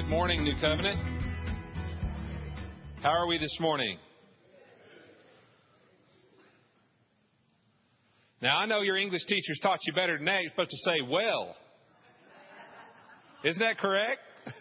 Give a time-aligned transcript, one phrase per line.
[0.00, 0.98] Good morning, New Covenant.
[3.02, 3.98] How are we this morning?
[8.40, 10.40] Now, I know your English teachers taught you better than that.
[10.40, 11.54] You're supposed to say, well.
[13.44, 14.20] Isn't that correct?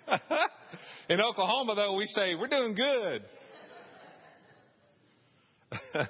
[1.09, 3.23] In Oklahoma, though, we say, we're doing good.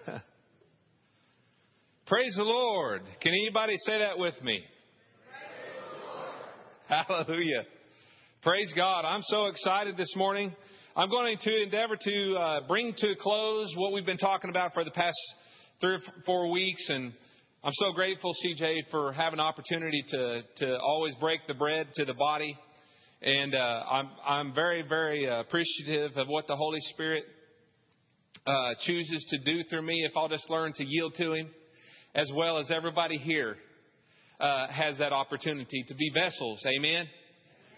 [2.08, 3.04] Praise the Lord.
[3.22, 4.64] Can anybody say that with me?
[6.88, 7.66] Hallelujah.
[8.42, 9.04] Praise God.
[9.04, 10.56] I'm so excited this morning.
[10.96, 14.74] I'm going to endeavor to uh, bring to a close what we've been talking about
[14.74, 15.18] for the past
[15.82, 16.88] three or four weeks.
[16.88, 17.12] And
[17.66, 22.06] I'm so grateful, CJ, for having an opportunity to, to always break the bread to
[22.06, 22.58] the body.
[23.22, 27.26] And uh, I'm, I'm very, very appreciative of what the Holy Spirit
[28.48, 31.50] uh, chooses to do through me if I'll just learn to yield to Him,
[32.16, 33.58] as well as everybody here
[34.40, 36.64] uh, has that opportunity to be vessels.
[36.66, 37.06] Amen.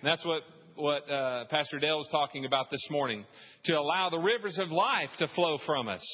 [0.02, 0.42] And that's what
[0.76, 3.26] what uh, Pastor Dale was talking about this morning.
[3.66, 6.06] To allow the rivers of life to flow from us,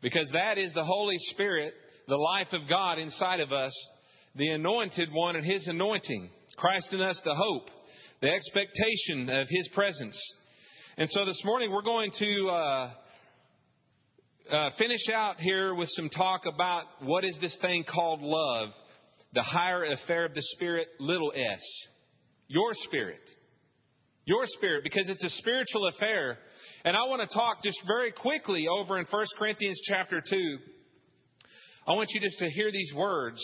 [0.00, 1.74] because that is the Holy Spirit,
[2.08, 3.72] the life of God inside of us,
[4.36, 7.68] the anointed one and His anointing, Christ in us, the hope,
[8.20, 10.20] the expectation of His presence.
[10.96, 12.48] And so this morning we're going to.
[12.48, 12.90] Uh,
[14.50, 18.70] uh, finish out here with some talk about what is this thing called love,
[19.32, 21.62] the higher affair of the Spirit, little s.
[22.48, 23.20] Your spirit.
[24.24, 26.38] Your spirit, because it's a spiritual affair.
[26.84, 30.58] And I want to talk just very quickly over in 1 Corinthians chapter 2.
[31.86, 33.40] I want you just to hear these words.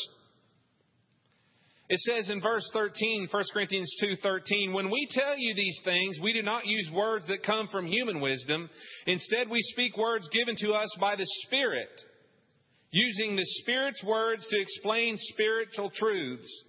[1.88, 6.34] It says in verse 13, 1 Corinthians 2:13, "When we tell you these things, we
[6.34, 8.68] do not use words that come from human wisdom.
[9.06, 12.04] Instead, we speak words given to us by the Spirit,
[12.90, 16.64] using the Spirit's words to explain spiritual truths.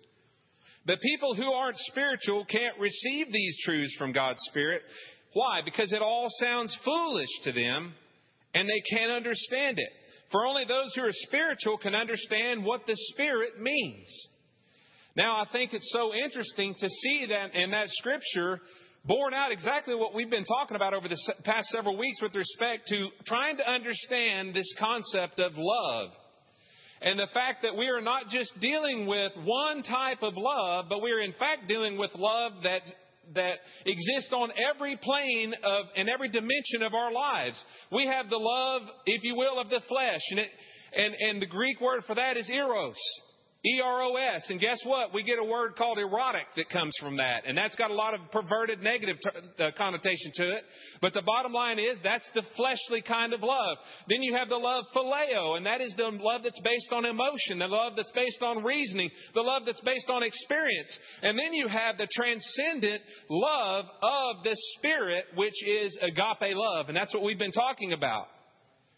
[0.90, 4.82] But people who aren't spiritual can't receive these truths from God's Spirit.
[5.34, 5.62] Why?
[5.64, 7.94] Because it all sounds foolish to them,
[8.56, 9.90] and they can't understand it.
[10.32, 14.10] For only those who are spiritual can understand what the Spirit means."
[15.16, 18.60] Now, I think it's so interesting to see that in that scripture
[19.06, 22.88] borne out exactly what we've been talking about over the past several weeks with respect
[22.88, 26.10] to trying to understand this concept of love.
[27.02, 31.02] And the fact that we are not just dealing with one type of love, but
[31.02, 32.82] we are in fact dealing with love that
[33.36, 37.64] that exists on every plane of and every dimension of our lives.
[37.92, 40.50] We have the love, if you will, of the flesh, and it,
[40.94, 42.98] and and the Greek word for that is eros.
[43.66, 44.50] E R O S.
[44.50, 45.14] And guess what?
[45.14, 47.44] We get a word called erotic that comes from that.
[47.46, 50.64] And that's got a lot of perverted negative t- uh, connotation to it.
[51.02, 53.78] But the bottom line is that's the fleshly kind of love.
[54.08, 57.60] Then you have the love phileo, and that is the love that's based on emotion,
[57.60, 60.98] the love that's based on reasoning, the love that's based on experience.
[61.22, 66.88] And then you have the transcendent love of the Spirit, which is agape love.
[66.88, 68.28] And that's what we've been talking about.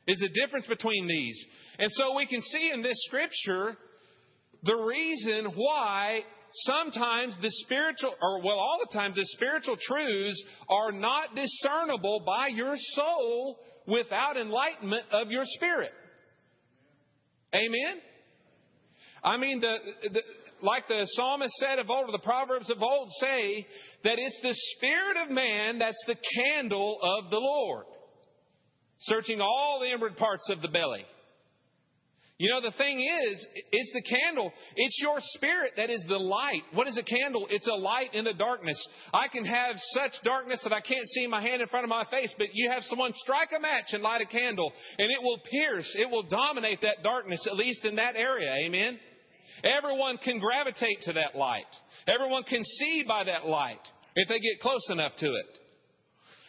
[0.07, 1.45] Is the difference between these.
[1.79, 3.77] And so we can see in this scripture
[4.63, 6.21] the reason why
[6.53, 12.47] sometimes the spiritual, or well, all the time, the spiritual truths are not discernible by
[12.47, 15.91] your soul without enlightenment of your spirit.
[17.53, 18.01] Amen?
[19.23, 19.75] I mean, the,
[20.11, 20.21] the,
[20.61, 23.67] like the psalmist said of old, or the Proverbs of old say,
[24.03, 27.85] that it's the spirit of man that's the candle of the Lord,
[28.99, 31.05] searching all the inward parts of the belly.
[32.41, 34.51] You know, the thing is, it's the candle.
[34.75, 36.63] It's your spirit that is the light.
[36.73, 37.45] What is a candle?
[37.51, 38.83] It's a light in the darkness.
[39.13, 42.03] I can have such darkness that I can't see my hand in front of my
[42.09, 45.37] face, but you have someone strike a match and light a candle, and it will
[45.51, 48.51] pierce, it will dominate that darkness, at least in that area.
[48.65, 48.97] Amen?
[49.63, 51.69] Everyone can gravitate to that light.
[52.07, 53.85] Everyone can see by that light
[54.15, 55.60] if they get close enough to it.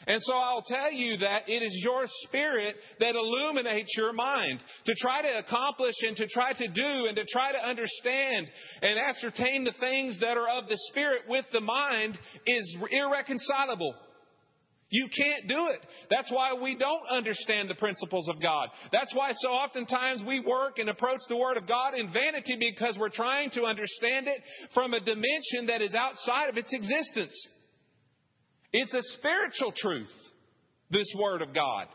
[0.07, 4.95] And so I'll tell you that it is your spirit that illuminates your mind to
[5.01, 8.51] try to accomplish and to try to do and to try to understand
[8.83, 13.95] and ascertain the things that are of the spirit with the mind is irreconcilable.
[14.93, 15.81] You can't do it.
[16.11, 18.69] That's why we don't understand the principles of God.
[18.93, 22.99] That's why so oftentimes we work and approach the Word of God in vanity because
[23.01, 24.43] we're trying to understand it
[24.75, 27.33] from a dimension that is outside of its existence.
[28.73, 30.13] It's a spiritual truth,
[30.91, 31.89] this Word of God.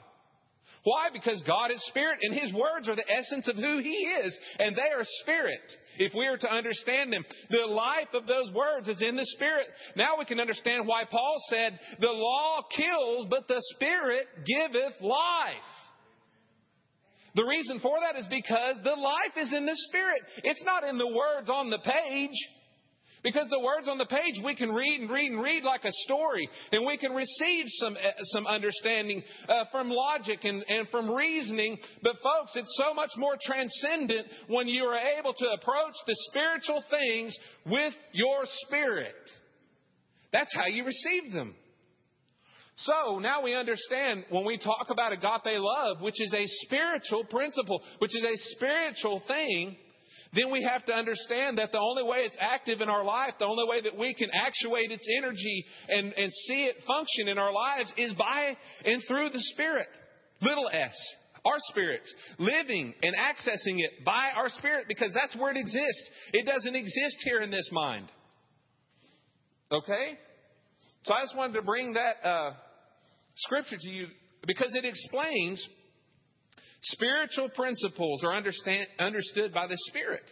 [0.83, 1.09] Why?
[1.11, 4.75] Because God is spirit and His words are the essence of who He is, and
[4.75, 5.59] they are spirit.
[5.97, 9.67] If we are to understand them, the life of those words is in the spirit.
[9.97, 15.67] Now we can understand why Paul said, The law kills, but the spirit giveth life.
[17.35, 20.21] The reason for that is because the life is in the spirit.
[20.43, 22.31] It's not in the words on the page.
[23.23, 25.91] Because the words on the page we can read and read and read like a
[26.05, 31.09] story, and we can receive some, uh, some understanding uh, from logic and, and from
[31.09, 31.77] reasoning.
[32.03, 36.83] But, folks, it's so much more transcendent when you are able to approach the spiritual
[36.89, 39.15] things with your spirit.
[40.31, 41.55] That's how you receive them.
[42.75, 47.81] So now we understand when we talk about agape love, which is a spiritual principle,
[47.97, 49.75] which is a spiritual thing,
[50.33, 53.45] then we have to understand that the only way it's active in our life, the
[53.45, 57.53] only way that we can actuate its energy and, and see it function in our
[57.53, 59.87] lives is by and through the Spirit.
[60.41, 60.95] Little s.
[61.45, 62.13] Our spirits.
[62.39, 66.09] Living and accessing it by our spirit because that's where it exists.
[66.33, 68.11] It doesn't exist here in this mind.
[69.71, 70.17] Okay?
[71.03, 72.51] So I just wanted to bring that uh,
[73.37, 74.07] scripture to you
[74.45, 75.65] because it explains
[76.81, 80.23] spiritual principles are understood by the Spirit.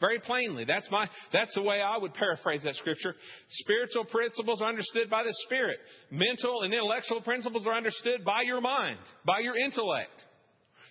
[0.00, 0.64] Very plainly.
[0.64, 3.14] That's my that's the way I would paraphrase that scripture.
[3.48, 5.78] Spiritual principles are understood by the Spirit.
[6.10, 10.24] Mental and intellectual principles are understood by your mind, by your intellect.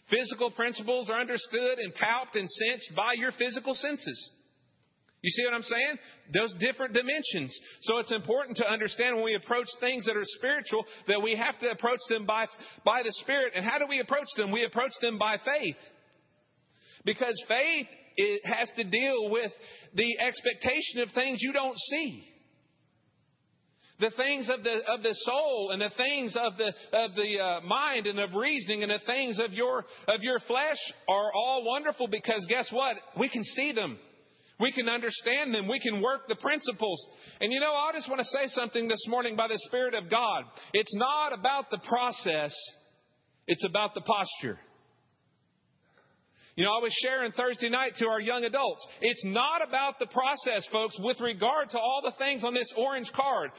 [0.10, 4.32] Physical principles are understood and palped and sensed by your physical senses.
[5.24, 5.98] You see what I'm saying?
[6.34, 7.58] Those different dimensions.
[7.84, 11.58] So it's important to understand when we approach things that are spiritual that we have
[11.60, 12.46] to approach them by,
[12.84, 13.54] by the Spirit.
[13.56, 14.52] And how do we approach them?
[14.52, 15.78] We approach them by faith.
[17.06, 17.88] Because faith
[18.18, 19.52] it has to deal with
[19.96, 22.26] the expectation of things you don't see.
[24.00, 27.62] The things of the, of the soul and the things of the, of the uh,
[27.62, 32.08] mind and of reasoning and the things of your, of your flesh are all wonderful
[32.08, 32.98] because guess what?
[33.18, 33.98] We can see them.
[34.64, 35.68] We can understand them.
[35.68, 37.06] We can work the principles.
[37.42, 40.10] And you know, I just want to say something this morning by the Spirit of
[40.10, 40.46] God.
[40.72, 42.56] It's not about the process,
[43.46, 44.58] it's about the posture.
[46.56, 48.88] You know, I was sharing Thursday night to our young adults.
[49.02, 53.12] It's not about the process, folks, with regard to all the things on this orange
[53.14, 53.50] card.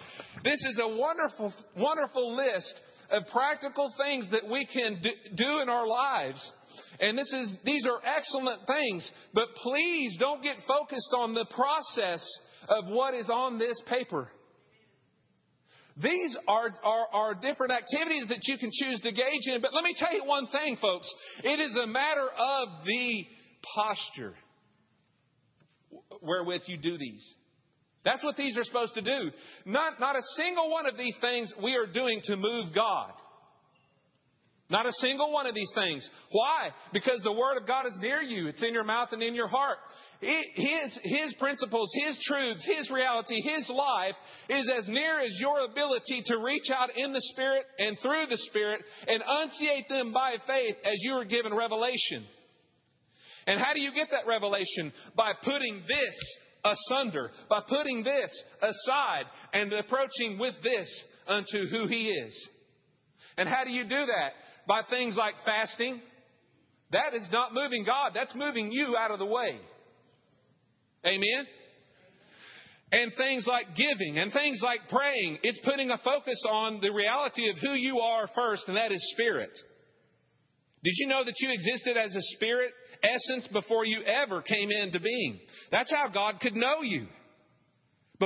[0.43, 2.81] This is a wonderful, wonderful list
[3.11, 5.03] of practical things that we can
[5.35, 6.51] do in our lives
[7.01, 12.25] and this is, these are excellent things, but please don't get focused on the process
[12.69, 14.29] of what is on this paper.
[15.97, 19.61] These are, are, are, different activities that you can choose to engage in.
[19.61, 21.13] But let me tell you one thing, folks.
[21.45, 23.27] It is a matter of the
[23.77, 24.35] posture
[26.21, 27.25] wherewith you do these.
[28.05, 29.31] That's what these are supposed to do.
[29.65, 33.13] Not, not a single one of these things we are doing to move God.
[34.75, 36.05] Not a single one of these things.
[36.33, 36.71] Why?
[36.93, 38.49] Because the Word of God is near you.
[38.49, 39.79] It's in your mouth and in your heart.
[40.21, 44.17] his, his principles, His truths, His reality, His life
[44.49, 48.37] is as near as your ability to reach out in the Spirit and through the
[48.37, 52.27] Spirit and unciate them by faith as you are given revelation.
[53.47, 54.93] And how do you get that revelation?
[55.17, 62.09] By putting this asunder, by putting this aside and approaching with this unto who He
[62.09, 62.49] is.
[63.37, 64.33] And how do you do that?
[64.67, 66.01] By things like fasting,
[66.93, 68.13] that is not moving God.
[68.15, 69.59] That's moving you out of the way.
[71.07, 71.47] Amen?
[72.93, 77.51] And things like giving and things like praying, it's putting a focus on the reality
[77.51, 79.51] of who you are first, and that is spirit.
[80.85, 82.71] Did you know that you existed as a spirit
[83.03, 85.41] essence before you ever came into being?
[85.73, 87.07] That's how God could know you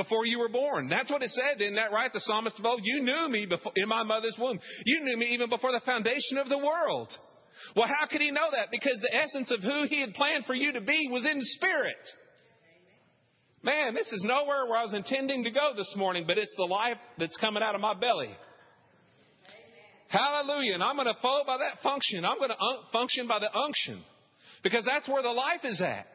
[0.03, 0.87] before you were born.
[0.87, 2.11] That's what it said, isn't that right?
[2.11, 4.59] The psalmist of old, you knew me before, in my mother's womb.
[4.85, 7.11] You knew me even before the foundation of the world.
[7.75, 8.71] Well, how could he know that?
[8.71, 11.99] Because the essence of who he had planned for you to be was in spirit.
[13.61, 16.63] Man, this is nowhere where I was intending to go this morning, but it's the
[16.63, 18.31] life that's coming out of my belly.
[20.07, 20.75] Hallelujah.
[20.75, 22.23] And I'm going to follow by that function.
[22.23, 24.01] I'm going to un- uh, function by the unction
[24.63, 26.07] because that's where the life is at.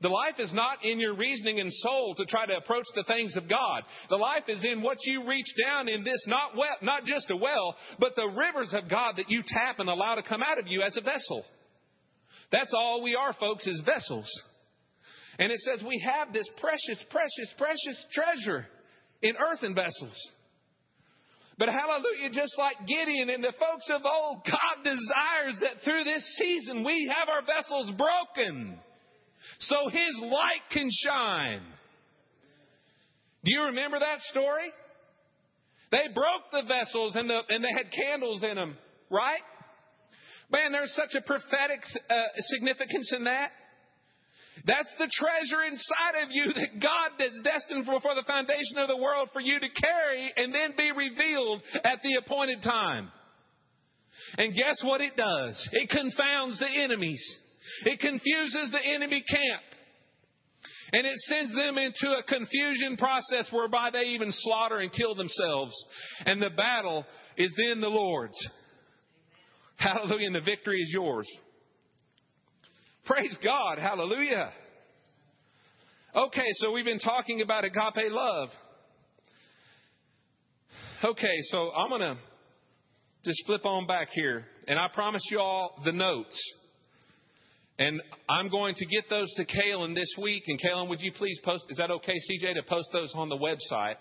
[0.00, 3.36] The life is not in your reasoning and soul to try to approach the things
[3.36, 3.82] of God.
[4.08, 7.36] The life is in what you reach down in this, not well, not just a
[7.36, 10.68] well, but the rivers of God that you tap and allow to come out of
[10.68, 11.44] you as a vessel.
[12.52, 14.28] That's all we are, folks, is vessels.
[15.40, 18.66] And it says we have this precious, precious, precious treasure
[19.20, 20.16] in earthen vessels.
[21.58, 26.22] But hallelujah, just like Gideon and the folks of old, God desires that through this
[26.38, 28.78] season we have our vessels broken
[29.58, 31.62] so his light can shine.
[33.44, 34.70] Do you remember that story?
[35.90, 38.76] They broke the vessels and, the, and they had candles in them,
[39.10, 39.40] right?
[40.50, 43.50] Man, there's such a prophetic uh, significance in that.
[44.64, 48.88] That's the treasure inside of you that God is destined for, for the foundation of
[48.88, 53.10] the world for you to carry and then be revealed at the appointed time.
[54.36, 55.68] And guess what it does?
[55.72, 57.22] It confounds the enemies.
[57.84, 59.62] It confuses the enemy camp.
[60.92, 65.74] And it sends them into a confusion process whereby they even slaughter and kill themselves.
[66.24, 67.04] And the battle
[67.36, 68.38] is then the Lord's.
[69.76, 70.26] Hallelujah.
[70.28, 71.28] And the victory is yours.
[73.04, 73.78] Praise God.
[73.78, 74.50] Hallelujah.
[76.16, 78.48] Okay, so we've been talking about agape love.
[81.04, 82.16] Okay, so I'm going to
[83.24, 84.46] just flip on back here.
[84.66, 86.38] And I promise you all the notes.
[87.78, 90.42] And I'm going to get those to Kalen this week.
[90.48, 91.64] And Kalen, would you please post?
[91.68, 93.94] Is that okay, CJ, to post those on the website?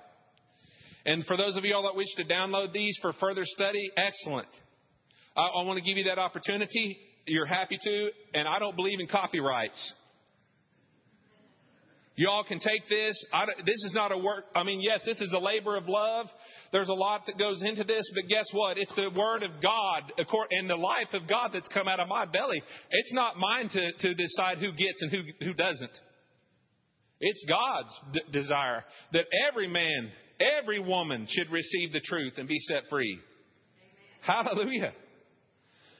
[1.05, 4.48] And for those of you all that wish to download these for further study, excellent.
[5.36, 6.98] I, I want to give you that opportunity.
[7.27, 9.93] You're happy to, and I don't believe in copyrights.
[12.17, 13.15] Y'all can take this.
[13.31, 14.45] I, this is not a work.
[14.55, 16.25] I mean, yes, this is a labor of love.
[16.71, 18.79] There's a lot that goes into this, but guess what?
[18.79, 20.12] It's the Word of God
[20.50, 22.59] and the life of God that's come out of my belly.
[22.89, 25.91] It's not mine to, to decide who gets and who, who doesn't.
[27.19, 28.83] It's God's d- desire
[29.13, 30.12] that every man,
[30.59, 33.19] every woman should receive the truth and be set free.
[34.25, 34.45] Amen.
[34.45, 34.93] Hallelujah.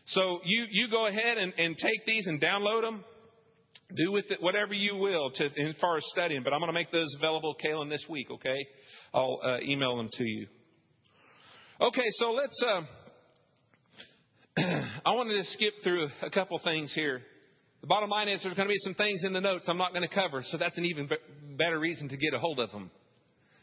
[0.08, 3.06] So you, you go ahead and, and take these and download them.
[3.96, 6.74] Do with it whatever you will to, as far as studying, but I'm going to
[6.74, 8.68] make those available, Kalen, this week, okay?
[9.14, 10.48] I'll uh, email them to you.
[11.80, 12.64] Okay, so let's.
[12.68, 12.82] Uh,
[15.06, 17.22] I wanted to skip through a couple things here.
[17.82, 19.94] The bottom line is there's going to be some things in the notes I'm not
[19.94, 21.08] going to cover, so that's an even
[21.58, 22.92] better reason to get a hold of them.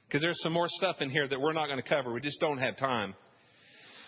[0.07, 2.13] Because there's some more stuff in here that we're not going to cover.
[2.13, 3.15] We just don't have time.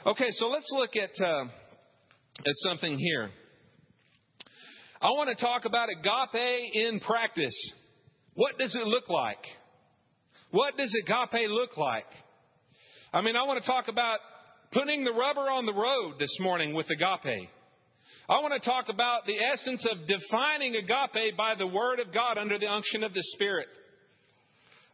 [0.06, 3.30] Okay, so let's look at, uh, at something here.
[5.06, 7.54] I want to talk about agape in practice.
[8.34, 9.38] What does it look like?
[10.50, 12.08] What does agape look like?
[13.12, 14.18] I mean, I want to talk about
[14.72, 17.48] putting the rubber on the road this morning with agape.
[18.28, 22.36] I want to talk about the essence of defining agape by the Word of God
[22.36, 23.68] under the unction of the Spirit.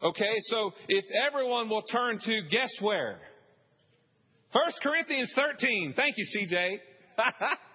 [0.03, 3.17] Okay, so if everyone will turn to guess where?
[4.53, 5.95] 1 Corinthians 13.
[5.97, 6.77] Thank you, CJ.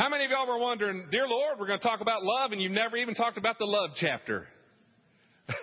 [0.00, 2.62] How many of y'all were wondering, Dear Lord, we're going to talk about love, and
[2.62, 4.48] you've never even talked about the love chapter?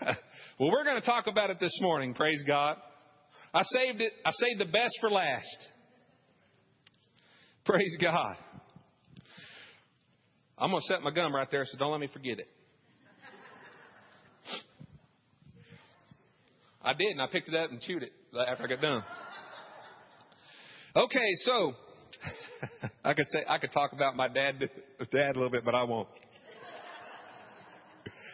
[0.59, 2.77] well, we're going to talk about it this morning, praise God.
[3.51, 5.69] I saved it, I saved the best for last.
[7.65, 8.35] Praise God.
[10.55, 12.47] I'm going to set my gum right there, so don't let me forget it.
[16.83, 18.11] I did, and I picked it up and chewed it
[18.47, 19.03] after I got done.
[20.95, 21.73] Okay, so
[23.03, 25.83] I could say I could talk about my dad dad a little bit, but I
[25.83, 26.07] won't.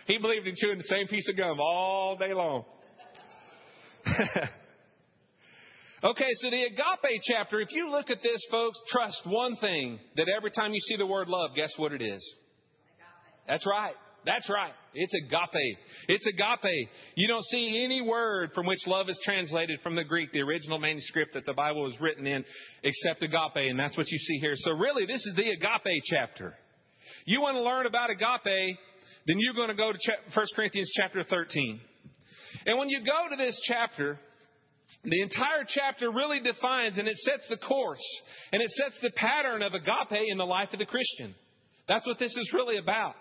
[0.06, 2.66] He believed in chewing the same piece of gum all day long.
[6.04, 10.28] okay, so the agape chapter, if you look at this, folks, trust one thing that
[10.36, 12.22] every time you see the word love, guess what it is?
[13.48, 13.96] That's right.
[14.26, 14.74] That's right.
[14.94, 15.78] It's agape.
[16.08, 16.90] It's agape.
[17.16, 20.80] You don't see any word from which love is translated from the Greek, the original
[20.80, 22.46] manuscript that the Bible was written in,
[22.84, 24.54] except agape, and that's what you see here.
[24.56, 26.54] So really, this is the agape chapter.
[27.26, 28.78] You want to learn about agape,
[29.28, 29.98] then you're going to go to
[30.34, 31.80] 1 Corinthians chapter 13.
[32.66, 34.20] And when you go to this chapter,
[35.04, 38.04] the entire chapter really defines and it sets the course
[38.52, 41.34] and it sets the pattern of agape in the life of the Christian.
[41.88, 43.16] That's what this is really about.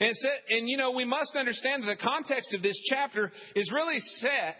[0.00, 0.14] And,
[0.50, 4.56] and you know, we must understand that the context of this chapter is really set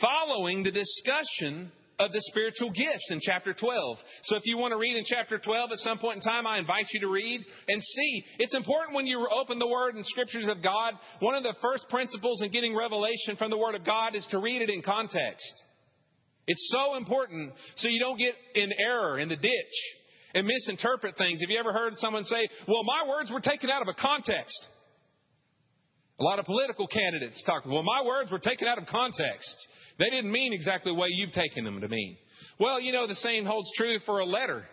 [0.00, 1.70] following the discussion
[2.00, 3.98] of the spiritual gifts in chapter 12.
[4.22, 6.58] So if you want to read in chapter 12 at some point in time, I
[6.58, 8.24] invite you to read and see.
[8.38, 11.86] It's important when you open the Word and Scriptures of God, one of the first
[11.90, 15.62] principles in getting revelation from the Word of God is to read it in context.
[16.46, 19.99] It's so important so you don't get in error in the ditch
[20.34, 21.40] and misinterpret things.
[21.40, 24.68] Have you ever heard someone say, well, my words were taken out of a context?
[26.18, 29.56] A lot of political candidates talk, well, my words were taken out of context.
[29.98, 32.16] They didn't mean exactly the way you've taken them to mean.
[32.58, 34.64] Well, you know, the same holds true for a letter.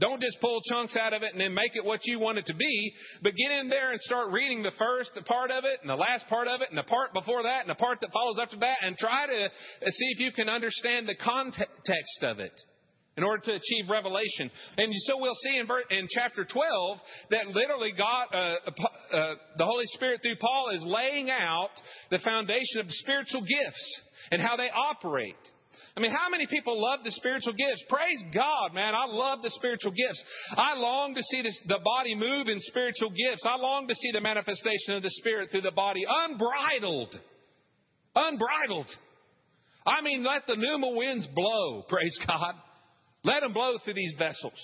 [0.00, 2.46] Don't just pull chunks out of it and then make it what you want it
[2.46, 5.90] to be, but get in there and start reading the first part of it and
[5.90, 8.38] the last part of it and the part before that and the part that follows
[8.40, 9.48] after that and try to
[9.90, 12.52] see if you can understand the context of it
[13.16, 14.50] in order to achieve revelation.
[14.76, 16.98] And so we'll see in, in chapter 12
[17.30, 21.70] that literally God, uh, uh, uh, the Holy Spirit through Paul is laying out
[22.10, 24.00] the foundation of spiritual gifts
[24.30, 25.36] and how they operate.
[25.96, 27.84] I mean, how many people love the spiritual gifts?
[27.88, 28.94] Praise God, man.
[28.94, 30.22] I love the spiritual gifts.
[30.56, 33.44] I long to see this, the body move in spiritual gifts.
[33.44, 37.18] I long to see the manifestation of the Spirit through the body unbridled.
[38.14, 38.88] Unbridled.
[39.86, 41.82] I mean, let the pneuma winds blow.
[41.88, 42.54] Praise God.
[43.24, 44.58] Let them blow through these vessels.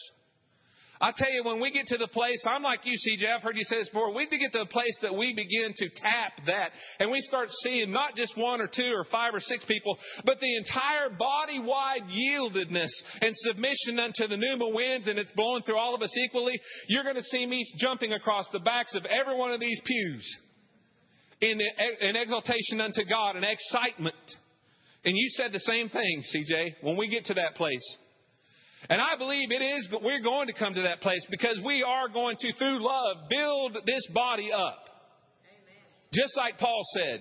[1.00, 3.56] I tell you, when we get to the place, I'm like you, CJ, I've heard
[3.56, 6.70] you say this before, we get to the place that we begin to tap that
[6.98, 10.40] and we start seeing not just one or two or five or six people, but
[10.40, 12.88] the entire body wide yieldedness
[13.20, 16.58] and submission unto the pneuma winds and it's blowing through all of us equally.
[16.88, 20.36] You're going to see me jumping across the backs of every one of these pews
[21.42, 21.60] in,
[22.00, 24.14] in exaltation unto God and excitement.
[25.04, 27.96] And you said the same thing, CJ, when we get to that place.
[28.88, 31.82] And I believe it is, that we're going to come to that place because we
[31.82, 34.88] are going to, through love, build this body up.
[35.42, 35.82] Amen.
[36.12, 37.20] Just like Paul said.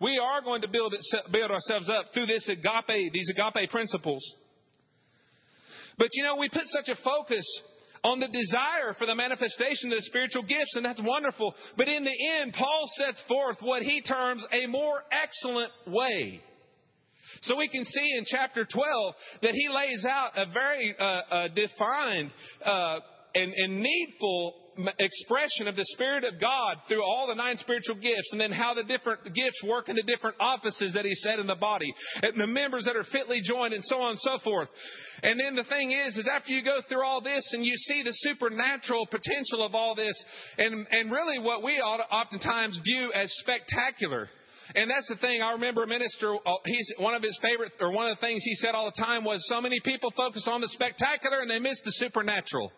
[0.00, 1.00] We are going to build, it,
[1.32, 4.22] build ourselves up through this agape, these agape principles.
[5.96, 7.44] But you know, we put such a focus
[8.02, 11.54] on the desire for the manifestation of the spiritual gifts, and that's wonderful.
[11.76, 16.40] But in the end, Paul sets forth what he terms a more excellent way.
[17.42, 21.48] So we can see in chapter 12 that he lays out a very uh, uh,
[21.48, 22.32] defined
[22.64, 23.00] uh,
[23.34, 24.54] and, and needful
[24.98, 28.74] expression of the Spirit of God through all the nine spiritual gifts, and then how
[28.74, 32.40] the different gifts work in the different offices that He set in the body, and
[32.40, 34.68] the members that are fitly joined, and so on and so forth.
[35.22, 38.02] And then the thing is, is after you go through all this and you see
[38.02, 40.24] the supernatural potential of all this,
[40.58, 44.28] and, and really what we ought oftentimes view as spectacular.
[44.74, 45.42] And that's the thing.
[45.42, 48.42] I remember a minister, uh, he's, one of his favorite, or one of the things
[48.44, 51.58] he said all the time was so many people focus on the spectacular and they
[51.58, 52.72] miss the supernatural.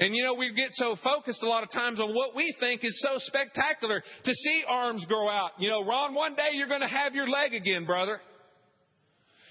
[0.00, 2.82] And you know, we get so focused a lot of times on what we think
[2.84, 5.50] is so spectacular to see arms grow out.
[5.58, 8.20] You know, Ron, one day you're going to have your leg again, brother.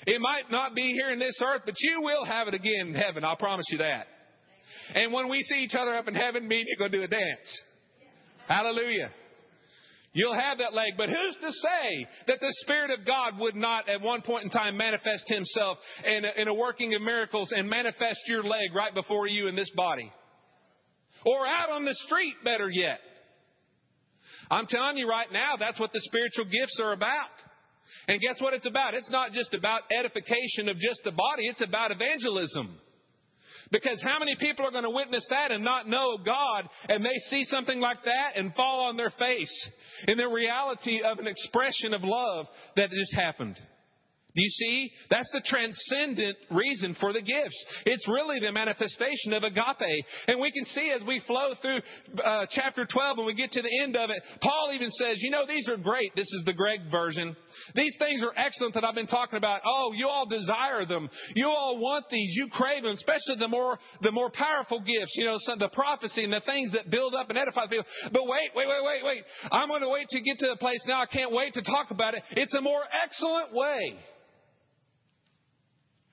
[0.07, 2.93] It might not be here in this earth, but you will have it again in
[2.95, 3.23] heaven.
[3.23, 4.07] I'll promise you that.
[4.95, 7.07] And when we see each other up in heaven, me and you go do a
[7.07, 7.61] dance.
[8.47, 9.11] Hallelujah.
[10.13, 13.87] You'll have that leg, but who's to say that the Spirit of God would not
[13.87, 17.69] at one point in time manifest Himself in a, in a working of miracles and
[17.69, 20.11] manifest your leg right before you in this body?
[21.25, 22.99] Or out on the street, better yet.
[24.49, 27.29] I'm telling you right now, that's what the spiritual gifts are about.
[28.09, 28.95] And guess what it's about?
[28.95, 32.77] It's not just about edification of just the body, it's about evangelism.
[33.71, 37.17] Because how many people are going to witness that and not know God and they
[37.29, 39.69] see something like that and fall on their face
[40.07, 43.57] in the reality of an expression of love that just happened?
[44.33, 44.91] Do you see?
[45.09, 47.65] That's the transcendent reason for the gifts.
[47.85, 50.05] It's really the manifestation of agape.
[50.27, 51.79] And we can see as we flow through
[52.23, 55.31] uh, chapter 12 and we get to the end of it, Paul even says, you
[55.31, 56.15] know, these are great.
[56.15, 57.35] This is the Greg version.
[57.75, 59.61] These things are excellent that I've been talking about.
[59.65, 61.09] Oh, you all desire them.
[61.35, 62.33] You all want these.
[62.35, 66.23] You crave them, especially the more, the more powerful gifts, you know, some, the prophecy
[66.23, 67.85] and the things that build up and edify the people.
[68.11, 69.23] But wait, wait, wait, wait, wait.
[69.51, 71.01] I'm going to wait to get to the place now.
[71.01, 72.23] I can't wait to talk about it.
[72.31, 73.95] It's a more excellent way.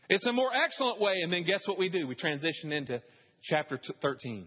[0.08, 1.14] It's a more excellent way.
[1.22, 2.06] And then guess what we do?
[2.06, 3.02] We transition into
[3.42, 4.46] chapter 13.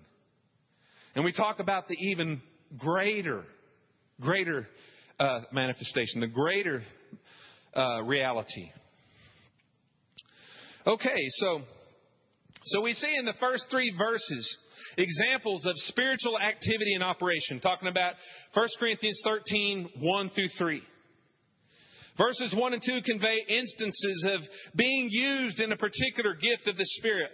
[1.15, 2.41] And we talk about the even
[2.77, 3.43] greater,
[4.19, 4.67] greater
[5.21, 6.81] uh, manifestation, the greater
[7.75, 8.71] uh, reality.
[10.87, 11.61] Okay, so
[12.63, 14.57] so we see in the first three verses
[14.97, 18.13] examples of spiritual activity and operation, talking about
[18.53, 20.81] 1 Corinthians 13, 1 through 3.
[22.17, 24.41] Verses 1 and 2 convey instances of
[24.75, 27.29] being used in a particular gift of the Spirit.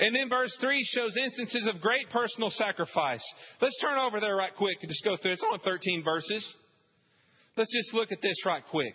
[0.00, 3.22] And then verse 3 shows instances of great personal sacrifice.
[3.60, 5.32] Let's turn over there right quick and just go through.
[5.32, 6.54] It's only 13 verses.
[7.56, 8.94] Let's just look at this right quick.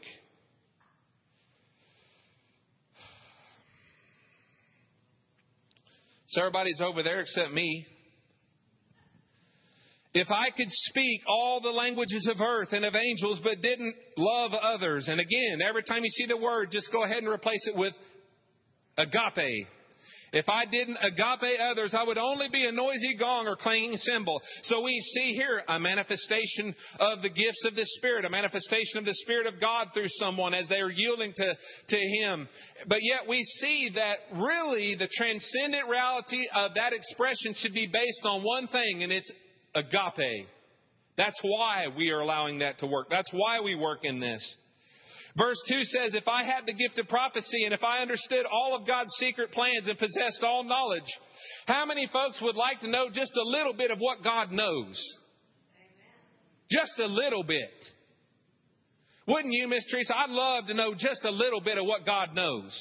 [6.29, 7.85] So everybody's over there except me.
[10.13, 14.51] If I could speak all the languages of earth and of angels, but didn't love
[14.53, 17.75] others, and again, every time you see the word, just go ahead and replace it
[17.75, 17.93] with
[18.97, 19.67] agape.
[20.33, 24.41] If I didn't agape others, I would only be a noisy gong or clanging cymbal.
[24.63, 29.05] So we see here a manifestation of the gifts of the Spirit, a manifestation of
[29.05, 31.53] the Spirit of God through someone as they are yielding to,
[31.89, 32.47] to Him.
[32.87, 38.25] But yet we see that really the transcendent reality of that expression should be based
[38.25, 39.31] on one thing, and it's
[39.75, 40.47] agape.
[41.17, 43.07] That's why we are allowing that to work.
[43.09, 44.55] That's why we work in this.
[45.37, 48.75] Verse 2 says, If I had the gift of prophecy and if I understood all
[48.75, 51.07] of God's secret plans and possessed all knowledge,
[51.67, 54.99] how many folks would like to know just a little bit of what God knows?
[56.71, 57.85] Just a little bit.
[59.27, 60.17] Wouldn't you, Miss Teresa?
[60.17, 62.75] I'd love to know just a little bit of what God knows.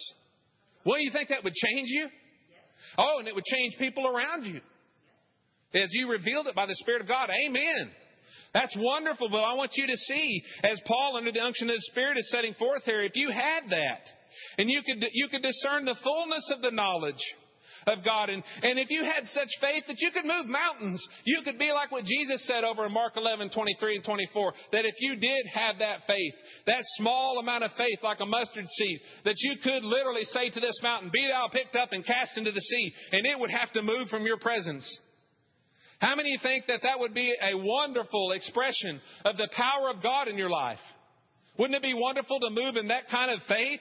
[0.84, 2.08] Well, you think that would change you?
[2.96, 4.60] Oh, and it would change people around you.
[5.74, 7.28] As you revealed it by the Spirit of God.
[7.46, 7.90] Amen.
[8.54, 11.82] That's wonderful, but I want you to see, as Paul, under the unction of the
[11.92, 14.00] Spirit, is setting forth here, if you had that,
[14.58, 17.22] and you could, you could discern the fullness of the knowledge
[17.86, 18.30] of God.
[18.30, 21.72] And, and if you had such faith that you could move mountains, you could be
[21.72, 25.46] like what Jesus said over in Mark 11, 23 and 24, that if you did
[25.52, 26.34] have that faith,
[26.66, 30.60] that small amount of faith like a mustard seed, that you could literally say to
[30.60, 33.72] this mountain, be thou picked up and cast into the sea, and it would have
[33.72, 34.98] to move from your presence.
[35.98, 40.28] How many think that that would be a wonderful expression of the power of God
[40.28, 40.78] in your life?
[41.58, 43.80] Wouldn't it be wonderful to move in that kind of faith?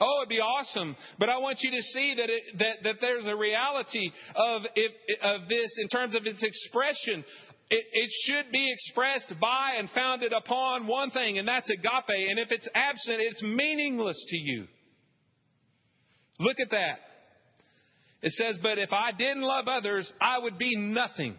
[0.00, 0.96] Oh, it'd be awesome.
[1.18, 4.92] But I want you to see that, it, that, that there's a reality of, it,
[5.22, 7.24] of this in terms of its expression.
[7.70, 12.28] It, it should be expressed by and founded upon one thing, and that's agape.
[12.30, 14.66] And if it's absent, it's meaningless to you.
[16.38, 16.98] Look at that.
[18.26, 21.36] It says, But if I didn't love others, I would be nothing.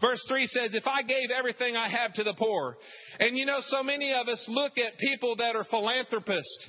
[0.00, 2.76] Verse 3 says, If I gave everything I have to the poor.
[3.18, 6.68] And you know, so many of us look at people that are philanthropists.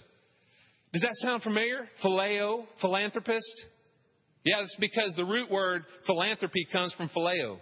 [0.91, 1.87] Does that sound familiar?
[2.03, 3.65] Phileo, philanthropist?
[4.43, 7.59] Yeah, it's because the root word philanthropy comes from phileo.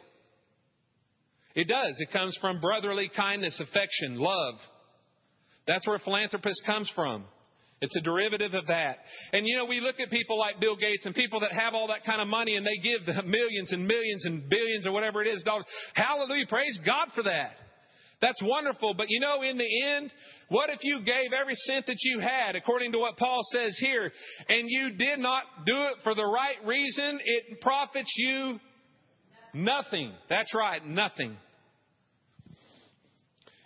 [1.56, 1.94] It does.
[2.00, 4.56] It comes from brotherly kindness, affection, love.
[5.68, 7.26] That's where philanthropist comes from.
[7.82, 8.98] It's a derivative of that.
[9.34, 11.88] And you know, we look at people like Bill Gates and people that have all
[11.88, 15.24] that kind of money and they give the millions and millions and billions or whatever
[15.24, 15.66] it is dollars.
[15.96, 16.46] Hallelujah.
[16.48, 17.54] Praise God for that.
[18.22, 18.94] That's wonderful.
[18.94, 20.14] But you know, in the end,
[20.50, 24.12] what if you gave every cent that you had, according to what Paul says here,
[24.48, 27.20] and you did not do it for the right reason?
[27.26, 28.60] It profits you
[29.56, 30.14] nothing.
[30.30, 31.36] That's right, nothing.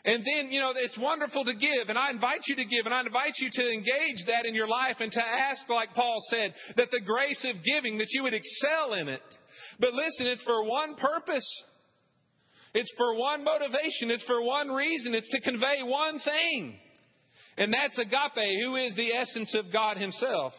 [0.06, 2.94] And then, you know, it's wonderful to give, and I invite you to give, and
[2.94, 6.54] I invite you to engage that in your life and to ask, like Paul said,
[6.78, 9.24] that the grace of giving, that you would excel in it.
[9.80, 11.64] But listen, it's for one purpose.
[12.76, 14.12] It's for one motivation.
[14.12, 15.16] It's for one reason.
[15.16, 16.76] It's to convey one thing.
[17.58, 20.54] And that's agape, who is the essence of God Himself.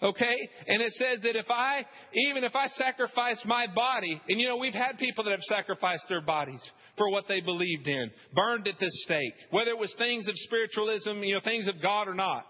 [0.00, 0.36] Okay?
[0.68, 1.84] And it says that if I,
[2.28, 6.04] even if I sacrifice my body, and you know, we've had people that have sacrificed
[6.08, 6.62] their bodies
[6.96, 11.22] for what they believed in, burned at the stake, whether it was things of spiritualism,
[11.22, 12.44] you know, things of God or not.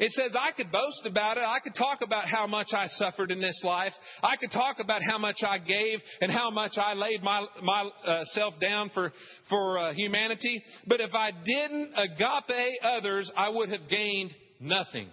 [0.00, 1.42] It says I could boast about it.
[1.46, 3.92] I could talk about how much I suffered in this life.
[4.22, 8.54] I could talk about how much I gave and how much I laid my myself
[8.56, 9.12] uh, down for
[9.50, 10.62] for uh, humanity.
[10.86, 15.08] But if I didn't agape others, I would have gained nothing.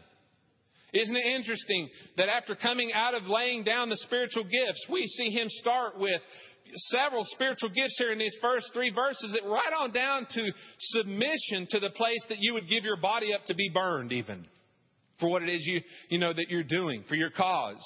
[0.94, 5.32] Isn't it interesting that after coming out of laying down the spiritual gifts, we see
[5.32, 6.22] him start with
[6.76, 11.68] several spiritual gifts here in these first three verses, it right on down to submission
[11.70, 14.46] to the place that you would give your body up to be burned, even
[15.20, 17.82] for what it is you, you know, that you're doing, for your cause.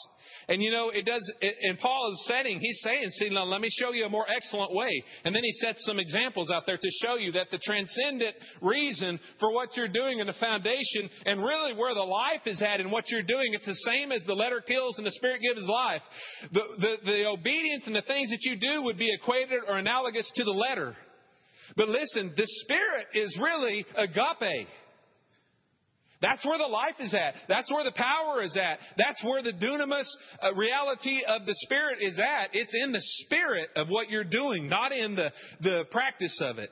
[0.48, 3.70] And you know, it does, and Paul is setting, he's saying, see, now let me
[3.80, 5.04] show you a more excellent way.
[5.24, 9.20] And then he sets some examples out there to show you that the transcendent reason
[9.40, 12.92] for what you're doing in the foundation and really where the life is at and
[12.92, 16.02] what you're doing, it's the same as the letter kills and the spirit gives life.
[16.52, 20.32] The, the, the obedience and the things that you do would be equated or analogous
[20.36, 20.96] to the letter.
[21.76, 24.68] But listen, the spirit is really agape.
[26.22, 27.34] That's where the life is at.
[27.50, 28.80] That's where the power is at.
[28.98, 30.06] That's where the dunamis
[30.42, 32.50] uh, reality of the Spirit is at.
[32.54, 35.32] It's in the spirit of what you're doing, not in the,
[35.62, 36.72] the practice of it.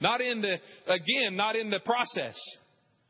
[0.00, 0.54] Not in the,
[0.86, 2.38] again, not in the process.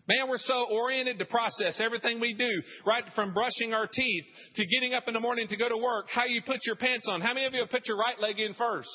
[0.08, 2.48] Man, we're so oriented to process everything we do,
[2.86, 4.24] right from brushing our teeth
[4.54, 7.06] to getting up in the morning to go to work, how you put your pants
[7.10, 7.20] on.
[7.20, 8.88] How many of you put your right leg in first?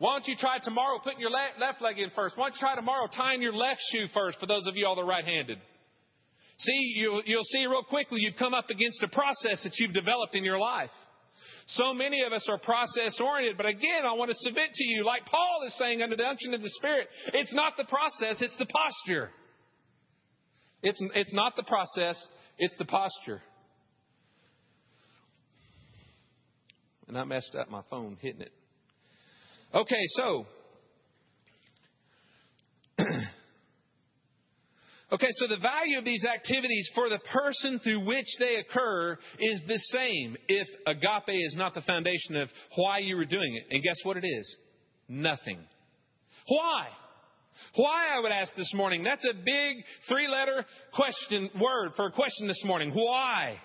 [0.00, 2.34] Why don't you try tomorrow putting your left leg in first?
[2.38, 4.96] Why don't you try tomorrow tying your left shoe first for those of you all
[4.96, 5.58] that are right-handed?
[6.56, 10.34] See, you, you'll see real quickly you've come up against a process that you've developed
[10.34, 10.88] in your life.
[11.66, 15.04] So many of us are process oriented, but again, I want to submit to you,
[15.04, 18.56] like Paul is saying under the unction of the Spirit, it's not the process, it's
[18.56, 19.28] the posture.
[20.82, 23.42] It's, it's not the process, it's the posture.
[27.06, 28.52] And I messed up my phone hitting it.
[29.74, 30.46] Okay, so.
[35.12, 39.62] okay, so the value of these activities for the person through which they occur is
[39.68, 43.72] the same if agape is not the foundation of why you were doing it.
[43.72, 44.56] And guess what it is?
[45.08, 45.58] Nothing.
[46.48, 46.88] Why?
[47.76, 49.04] Why, I would ask this morning.
[49.04, 52.90] That's a big three letter question word for a question this morning.
[52.92, 53.60] Why?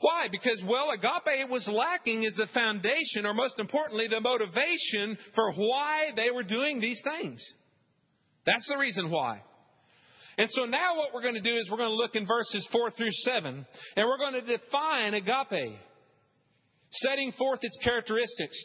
[0.00, 0.28] Why?
[0.30, 6.10] Because, well, agape was lacking is the foundation, or most importantly, the motivation for why
[6.14, 7.42] they were doing these things.
[8.44, 9.40] That's the reason why.
[10.38, 12.68] And so now what we're going to do is we're going to look in verses
[12.70, 15.78] 4 through 7, and we're going to define agape,
[16.90, 18.62] setting forth its characteristics.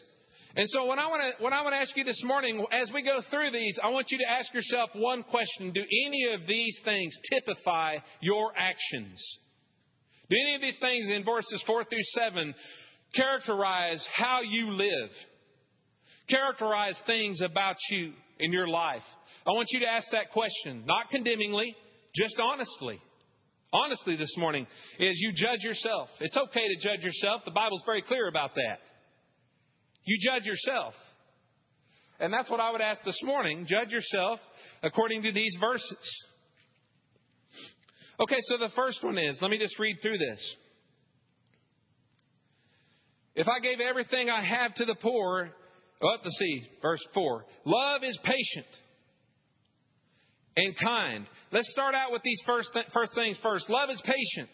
[0.54, 2.90] And so when I want to when I want to ask you this morning, as
[2.92, 6.46] we go through these, I want you to ask yourself one question: Do any of
[6.46, 9.38] these things typify your actions?
[10.32, 12.54] Do any of these things in verses 4 through 7
[13.14, 15.10] characterize how you live?
[16.26, 19.02] Characterize things about you in your life?
[19.46, 21.76] I want you to ask that question, not condemningly,
[22.16, 22.98] just honestly.
[23.74, 24.66] Honestly, this morning,
[24.98, 26.08] is you judge yourself.
[26.20, 27.42] It's okay to judge yourself.
[27.44, 28.78] The Bible's very clear about that.
[30.04, 30.94] You judge yourself.
[32.20, 33.66] And that's what I would ask this morning.
[33.68, 34.40] Judge yourself
[34.82, 36.24] according to these verses.
[38.22, 40.56] Okay, so the first one is let me just read through this.
[43.34, 45.50] If I gave everything I have to the poor,
[46.02, 47.44] oh, let's see, verse 4.
[47.64, 48.66] Love is patient
[50.56, 51.26] and kind.
[51.50, 53.68] Let's start out with these first, th- first things first.
[53.70, 54.50] Love is patient.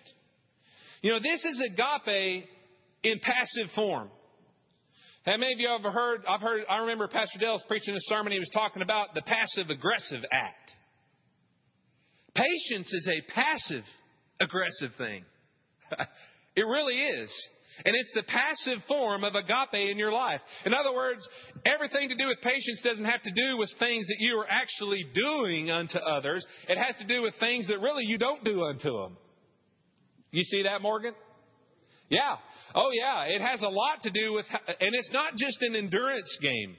[1.02, 2.48] You know, this is agape
[3.02, 4.08] in passive form.
[5.24, 6.22] Have many of you ever heard?
[6.26, 6.62] I've heard.
[6.70, 8.32] I remember Pastor Dell's preaching a sermon.
[8.32, 10.72] He was talking about the passive aggressive act.
[12.38, 13.84] Patience is a passive
[14.40, 15.24] aggressive thing.
[16.56, 17.48] it really is.
[17.84, 20.40] And it's the passive form of agape in your life.
[20.64, 21.26] In other words,
[21.64, 25.06] everything to do with patience doesn't have to do with things that you are actually
[25.14, 26.44] doing unto others.
[26.68, 29.16] It has to do with things that really you don't do unto them.
[30.32, 31.14] You see that, Morgan?
[32.08, 32.36] Yeah.
[32.74, 33.24] Oh, yeah.
[33.24, 34.46] It has a lot to do with,
[34.80, 36.76] and it's not just an endurance game.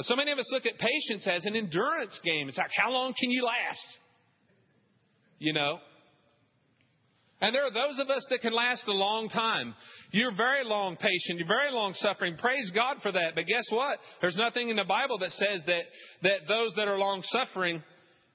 [0.00, 2.48] So many of us look at patience as an endurance game.
[2.48, 3.98] It's like, how long can you last?
[5.42, 5.78] You know?
[7.40, 9.74] And there are those of us that can last a long time.
[10.12, 11.40] You're very long patient.
[11.40, 12.36] You're very long suffering.
[12.36, 13.34] Praise God for that.
[13.34, 13.98] But guess what?
[14.20, 15.82] There's nothing in the Bible that says that,
[16.22, 17.82] that those that are long suffering,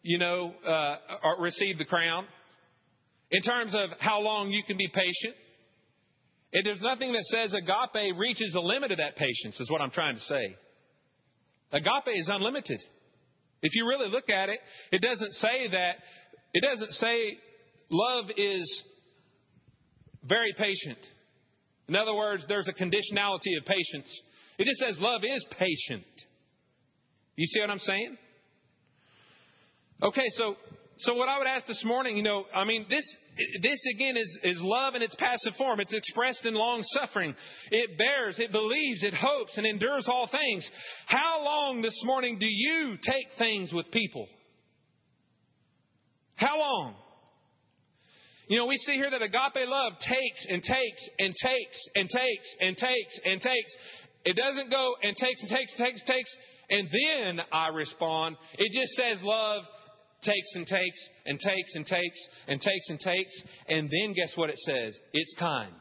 [0.01, 0.97] you know, uh,
[1.39, 2.25] receive the crown.
[3.31, 5.35] In terms of how long you can be patient.
[6.51, 9.91] And there's nothing that says agape reaches a limit of that patience, is what I'm
[9.91, 10.57] trying to say.
[11.71, 12.81] Agape is unlimited.
[13.61, 14.59] If you really look at it,
[14.91, 15.95] it doesn't say that,
[16.53, 17.37] it doesn't say
[17.89, 18.83] love is
[20.23, 20.99] very patient.
[21.87, 24.21] In other words, there's a conditionality of patience.
[24.57, 26.05] It just says love is patient.
[27.35, 28.17] You see what I'm saying?
[30.01, 30.55] Okay, so
[30.99, 33.05] so what I would ask this morning, you know, I mean, this
[33.61, 35.79] this again is, is love in its passive form.
[35.79, 37.35] It's expressed in long suffering.
[37.69, 40.67] It bears, it believes, it hopes, and endures all things.
[41.05, 44.27] How long this morning do you take things with people?
[46.37, 46.95] How long?
[48.47, 52.55] You know, we see here that agape love takes and takes and takes and takes
[52.61, 53.75] and takes and takes.
[54.23, 56.37] It doesn't go and takes and takes and takes and takes,
[56.69, 58.37] and then I respond.
[58.57, 59.63] It just says love
[60.23, 63.43] takes and takes and takes and takes and takes and takes.
[63.67, 64.97] And then guess what it says?
[65.13, 65.73] It's kind.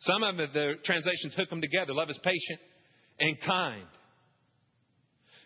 [0.00, 1.92] Some of the translations hook them together.
[1.92, 2.60] Love is patient
[3.20, 3.86] and kind.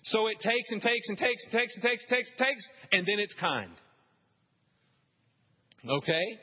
[0.02, 2.68] So it takes and takes and takes and takes and takes and takes and takes,
[2.92, 3.72] and then it's kind.
[5.88, 6.38] Okay?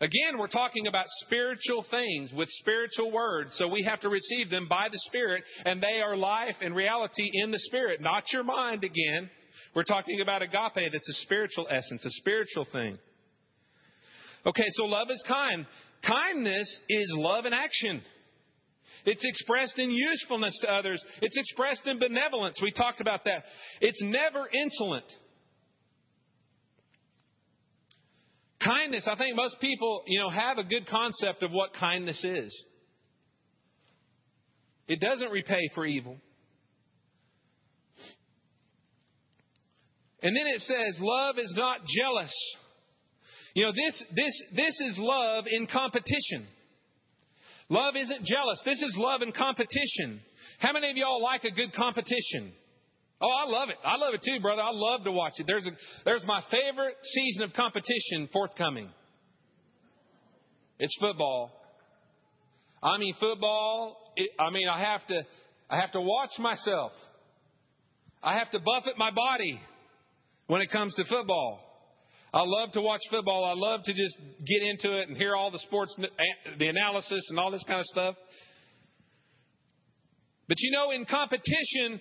[0.00, 4.66] Again, we're talking about spiritual things with spiritual words, so we have to receive them
[4.68, 8.82] by the Spirit, and they are life and reality in the Spirit, not your mind
[8.82, 9.30] again.
[9.76, 12.98] We're talking about agape that's a spiritual essence, a spiritual thing.
[14.44, 15.66] Okay, so love is kind.
[16.04, 18.02] Kindness is love in action.
[19.04, 21.02] It's expressed in usefulness to others.
[21.20, 22.60] It's expressed in benevolence.
[22.62, 23.44] We talked about that.
[23.80, 25.04] It's never insolent.
[28.64, 32.64] Kindness, I think most people, you know, have a good concept of what kindness is.
[34.86, 36.16] It doesn't repay for evil.
[40.22, 42.32] And then it says, love is not jealous.
[43.54, 46.46] You know, this, this, this is love in competition.
[47.72, 48.60] Love isn't jealous.
[48.66, 50.20] This is love and competition.
[50.58, 52.52] How many of y'all like a good competition?
[53.18, 53.76] Oh, I love it.
[53.82, 54.60] I love it too, brother.
[54.60, 55.46] I love to watch it.
[55.46, 55.70] There's, a,
[56.04, 58.90] there's my favorite season of competition forthcoming.
[60.78, 61.50] It's football.
[62.82, 64.12] I mean, football.
[64.16, 65.22] It, I mean, I have to,
[65.70, 66.92] I have to watch myself.
[68.22, 69.58] I have to buffet my body
[70.46, 71.71] when it comes to football.
[72.34, 73.44] I love to watch football.
[73.44, 74.16] I love to just
[74.46, 75.94] get into it and hear all the sports,
[76.58, 78.14] the analysis and all this kind of stuff.
[80.48, 82.00] But you know, in competition,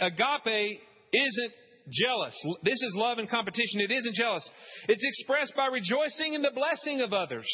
[0.00, 0.80] agape
[1.12, 1.54] isn't
[1.88, 2.46] jealous.
[2.64, 3.80] This is love and competition.
[3.80, 4.48] It isn't jealous.
[4.88, 7.48] It's expressed by rejoicing in the blessing of others.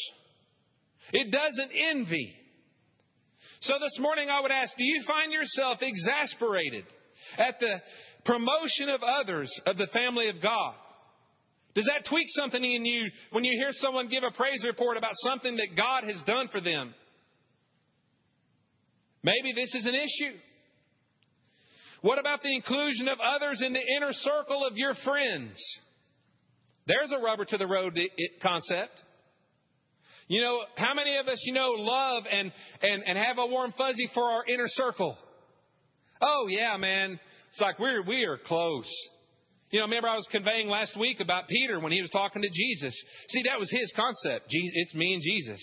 [1.12, 2.35] It doesn't envy.
[3.61, 6.85] So this morning I would ask, do you find yourself exasperated
[7.38, 7.81] at the
[8.24, 10.74] promotion of others of the family of God?
[11.76, 15.12] Does that tweak something in you when you hear someone give a praise report about
[15.16, 16.94] something that God has done for them?
[19.22, 20.38] Maybe this is an issue.
[22.00, 25.62] What about the inclusion of others in the inner circle of your friends?
[26.86, 27.98] There's a rubber to the road
[28.42, 29.02] concept.
[30.28, 33.74] You know, how many of us, you know, love and, and, and have a warm
[33.76, 35.18] fuzzy for our inner circle?
[36.22, 37.20] Oh, yeah, man.
[37.50, 38.90] It's like we're, we are close.
[39.70, 42.48] You know, remember I was conveying last week about Peter when he was talking to
[42.48, 42.94] Jesus.
[43.29, 44.46] See, that was his concept.
[44.48, 45.61] It's me and Jesus.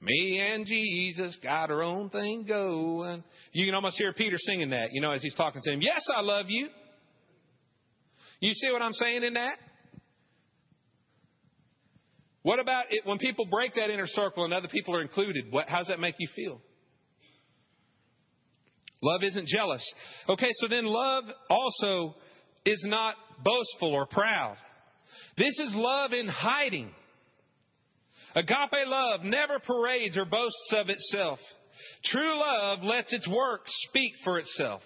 [0.00, 3.22] Me and Jesus got our own thing going.
[3.52, 5.80] You can almost hear Peter singing that, you know, as he's talking to him.
[5.82, 6.68] Yes, I love you.
[8.40, 9.54] You see what I'm saying in that?
[12.42, 15.46] What about it, when people break that inner circle and other people are included?
[15.50, 16.60] What, how does that make you feel?
[19.02, 19.82] Love isn't jealous.
[20.28, 22.14] Okay, so then love also
[22.64, 24.56] is not boastful or proud.
[25.36, 26.90] This is love in hiding.
[28.34, 31.38] Agape love never parades or boasts of itself.
[32.04, 34.80] True love lets its work speak for itself.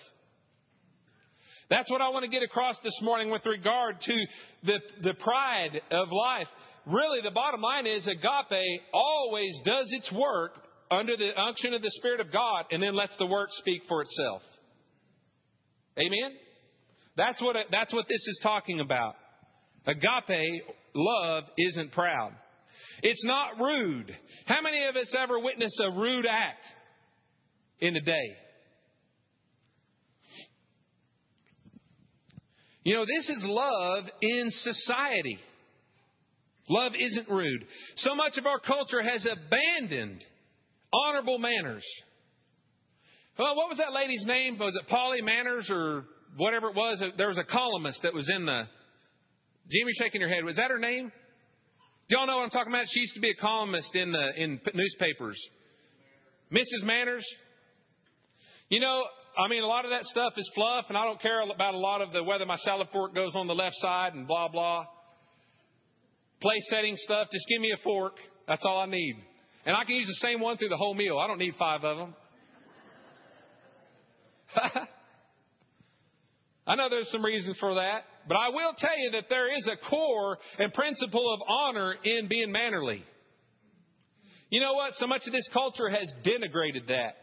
[1.71, 4.17] That's what I want to get across this morning with regard to
[4.65, 6.47] the, the pride of life.
[6.87, 10.53] Really, the bottom line is agape always does its work
[10.91, 14.01] under the unction of the Spirit of God and then lets the work speak for
[14.01, 14.41] itself.
[15.99, 16.37] Amen?
[17.19, 19.17] That's what, that's what this is talking about.
[19.87, 20.63] Agape
[20.95, 22.33] love isn't proud.
[23.03, 24.17] It's not rude.
[24.47, 26.65] How many of us ever witnessed a rude act
[27.81, 28.37] in a day?
[32.85, 35.39] You know, this is love in society.
[36.69, 37.65] Love isn't rude.
[37.97, 40.25] So much of our culture has abandoned
[40.93, 41.85] honorable manners.
[43.37, 44.57] Well, what was that lady's name?
[44.59, 46.05] Was it Polly Manners or
[46.39, 47.03] whatever it was?
[47.17, 48.63] There was a columnist that was in the.
[49.71, 50.45] Jimmy shaking your head.
[50.45, 51.13] Was that her name?
[52.09, 52.87] Do y'all know what I'm talking about?
[52.89, 55.39] She used to be a columnist in the in newspapers.
[56.51, 56.85] Mrs.
[56.85, 57.27] Manners.
[58.71, 59.05] You know,
[59.37, 61.79] I mean, a lot of that stuff is fluff, and I don't care about a
[61.79, 64.87] lot of the whether my salad fork goes on the left side and blah blah.
[66.41, 67.29] Place setting stuff.
[67.31, 68.15] Just give me a fork.
[68.47, 69.17] That's all I need,
[69.67, 71.19] and I can use the same one through the whole meal.
[71.19, 72.15] I don't need five of them.
[76.69, 79.67] I know there's some reasons for that, but I will tell you that there is
[79.67, 83.03] a core and principle of honor in being mannerly.
[84.51, 84.93] You know what?
[84.95, 87.17] So much of this culture has denigrated that,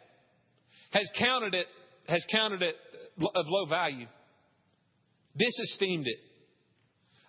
[0.91, 1.67] has counted it,
[2.07, 2.75] has counted it
[3.19, 4.07] of low value,
[5.37, 6.17] disesteemed it.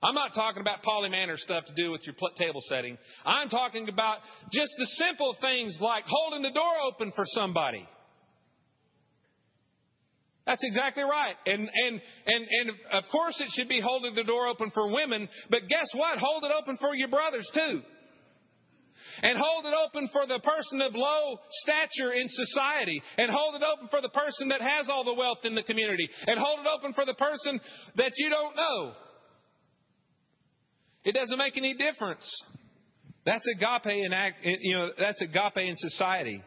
[0.03, 2.97] I'm not talking about Polly Manner stuff to do with your table setting.
[3.25, 4.19] I'm talking about
[4.53, 7.87] just the simple things like holding the door open for somebody.
[10.47, 11.35] That's exactly right.
[11.47, 15.29] And, and, and, and of course it should be holding the door open for women,
[15.51, 16.19] but guess what?
[16.19, 17.83] Hold it open for your brothers too.
[19.23, 23.03] And hold it open for the person of low stature in society.
[23.19, 26.09] And hold it open for the person that has all the wealth in the community.
[26.27, 27.59] And hold it open for the person
[27.97, 28.93] that you don't know.
[31.05, 32.29] It doesn't make any difference.
[33.25, 36.43] That's agape in act, you know, that's agape in society.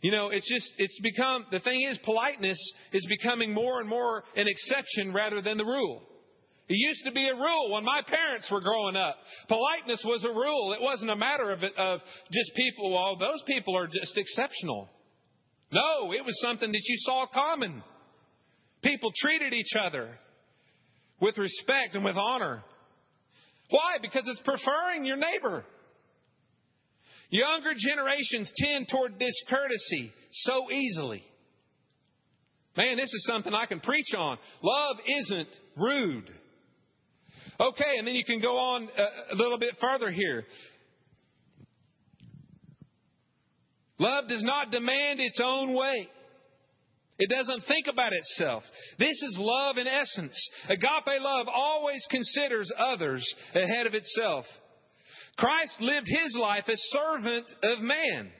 [0.00, 2.58] You know, it's just, it's become, the thing is, politeness
[2.92, 6.02] is becoming more and more an exception rather than the rule.
[6.68, 9.16] It used to be a rule when my parents were growing up.
[9.48, 10.72] Politeness was a rule.
[10.72, 12.00] It wasn't a matter of, of
[12.32, 14.88] just people, well, those people are just exceptional.
[15.72, 17.82] No, it was something that you saw common.
[18.82, 20.08] People treated each other
[21.20, 22.62] with respect and with honor.
[23.68, 23.98] Why?
[24.00, 25.64] Because it's preferring your neighbor.
[27.30, 31.22] Younger generations tend toward discourtesy so easily.
[32.76, 34.38] Man, this is something I can preach on.
[34.62, 36.30] Love isn't rude.
[37.60, 40.44] Okay, and then you can go on uh, a, little bit further here.
[43.98, 46.08] Love does not demand its own way.
[47.18, 48.62] It doesn't think about itself.
[48.98, 50.34] This is love in essence.
[50.70, 53.22] Agape love always considers others
[53.54, 54.46] ahead of itself.
[55.40, 58.30] Christ lived his life as servant of man.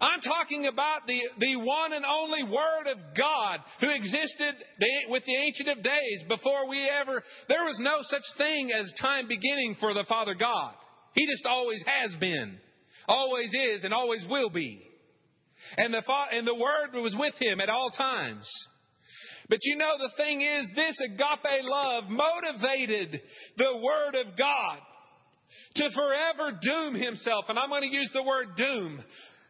[0.00, 4.54] I'm talking about the, the one and only Word of God who existed
[5.10, 9.28] with the Ancient of Days before we ever, there was no such thing as time
[9.28, 10.72] beginning for the Father God.
[11.14, 12.56] He just always has been,
[13.06, 14.82] always is, and always will be.
[15.76, 16.02] And the,
[16.32, 18.48] and the Word was with him at all times.
[19.48, 23.20] But you know, the thing is, this agape love motivated
[23.56, 24.78] the Word of God
[25.76, 27.46] to forever doom himself.
[27.48, 29.00] And I'm going to use the word doom.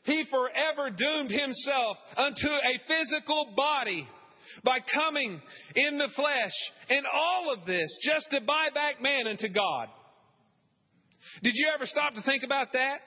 [0.04, 4.06] He forever doomed himself unto a physical body
[4.64, 5.40] by coming
[5.74, 6.52] in the flesh
[6.88, 9.88] and all of this just to buy back man unto God.
[11.42, 12.98] Did you ever stop to think about that?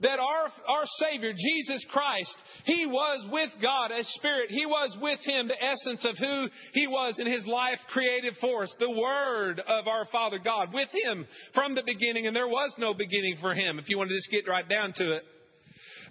[0.00, 4.50] That our, our Savior, Jesus Christ, He was with God as Spirit.
[4.50, 8.62] He was with Him, the essence of who He was in His life created for
[8.62, 12.74] us, the Word of our Father God, with Him from the beginning, and there was
[12.78, 15.22] no beginning for Him, if you want to just get right down to it.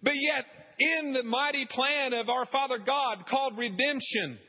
[0.03, 0.45] But yet,
[0.79, 4.39] in the mighty plan of our Father God called redemption,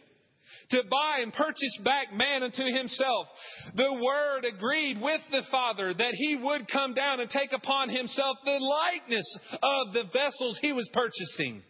[0.71, 3.27] to buy and purchase back man unto himself.
[3.75, 8.37] The Word agreed with the Father that he would come down and take upon himself
[8.45, 11.63] the likeness of the vessels he was purchasing.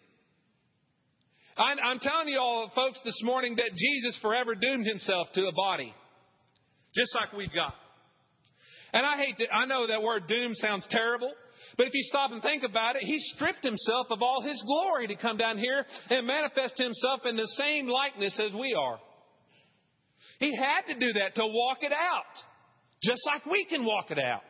[1.56, 5.94] I'm telling you all, folks, this morning that Jesus forever doomed himself to a body,
[6.94, 7.74] just like we've got.
[8.92, 11.32] And I hate to, I know that word doom sounds terrible.
[11.76, 15.06] But if you stop and think about it, he stripped himself of all his glory
[15.08, 18.98] to come down here and manifest himself in the same likeness as we are.
[20.38, 22.44] He had to do that to walk it out,
[23.02, 24.42] just like we can walk it out.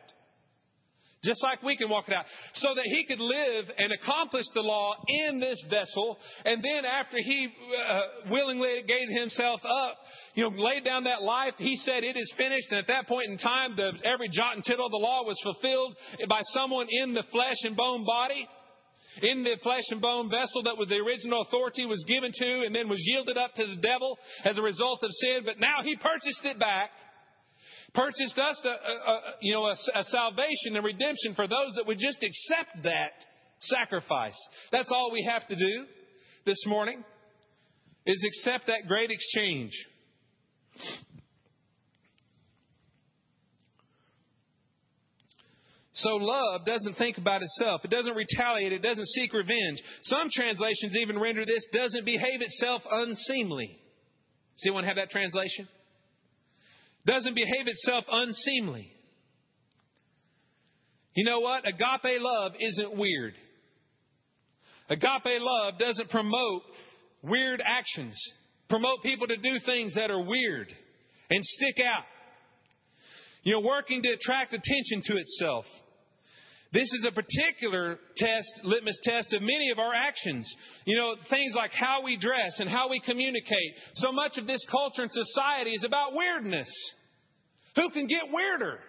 [1.23, 2.25] Just like we can walk it out.
[2.53, 6.17] So that he could live and accomplish the law in this vessel.
[6.45, 8.01] And then after he uh,
[8.31, 9.97] willingly gave himself up,
[10.33, 12.71] you know, laid down that life, he said, it is finished.
[12.71, 15.39] And at that point in time, the, every jot and tittle of the law was
[15.43, 15.95] fulfilled
[16.27, 18.47] by someone in the flesh and bone body
[19.21, 22.73] in the flesh and bone vessel that was the original authority was given to and
[22.73, 25.41] then was yielded up to the devil as a result of sin.
[25.45, 26.91] But now he purchased it back
[27.93, 31.85] purchased us a, a, a you know, a, a salvation and redemption for those that
[31.87, 33.11] would just accept that
[33.59, 34.37] sacrifice.
[34.71, 35.85] That's all we have to do
[36.45, 37.03] this morning
[38.05, 39.71] is accept that great exchange.
[45.93, 47.81] So love doesn't think about itself.
[47.83, 48.71] It doesn't retaliate.
[48.71, 49.77] It doesn't seek revenge.
[50.03, 53.77] Some translations even render this doesn't behave itself unseemly.
[54.57, 55.67] Does anyone have that translation?
[57.05, 58.91] Doesn't behave itself unseemly.
[61.15, 61.67] You know what?
[61.67, 63.33] Agape love isn't weird.
[64.89, 66.63] Agape love doesn't promote
[67.21, 68.17] weird actions,
[68.69, 70.67] promote people to do things that are weird
[71.29, 72.05] and stick out.
[73.43, 75.65] You know, working to attract attention to itself.
[76.73, 80.49] This is a particular test, litmus test of many of our actions.
[80.85, 83.73] You know, things like how we dress and how we communicate.
[83.95, 86.71] So much of this culture and society is about weirdness.
[87.75, 88.79] Who can get weirder?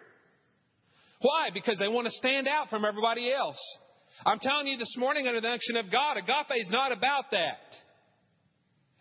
[1.23, 1.51] Why?
[1.53, 3.59] Because they want to stand out from everybody else.
[4.25, 7.59] I'm telling you this morning under the unction of God, agape is not about that.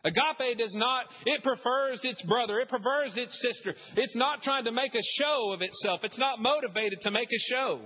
[0.04, 3.76] Agape does not, it prefers its brother, it prefers its sister.
[3.96, 7.54] It's not trying to make a show of itself, it's not motivated to make a
[7.54, 7.82] show.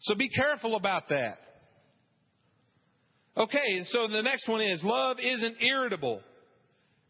[0.00, 1.38] So be careful about that.
[3.36, 6.20] Okay, so the next one is love isn't irritable.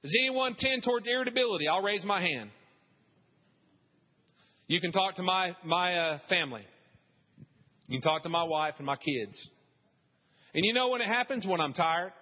[0.02, 1.68] Does anyone tend towards irritability?
[1.68, 2.50] I'll raise my hand.
[4.66, 6.62] You can talk to my, my uh, family.
[7.86, 9.50] You can talk to my wife and my kids.
[10.54, 11.46] And you know when it happens?
[11.46, 12.12] When I'm tired.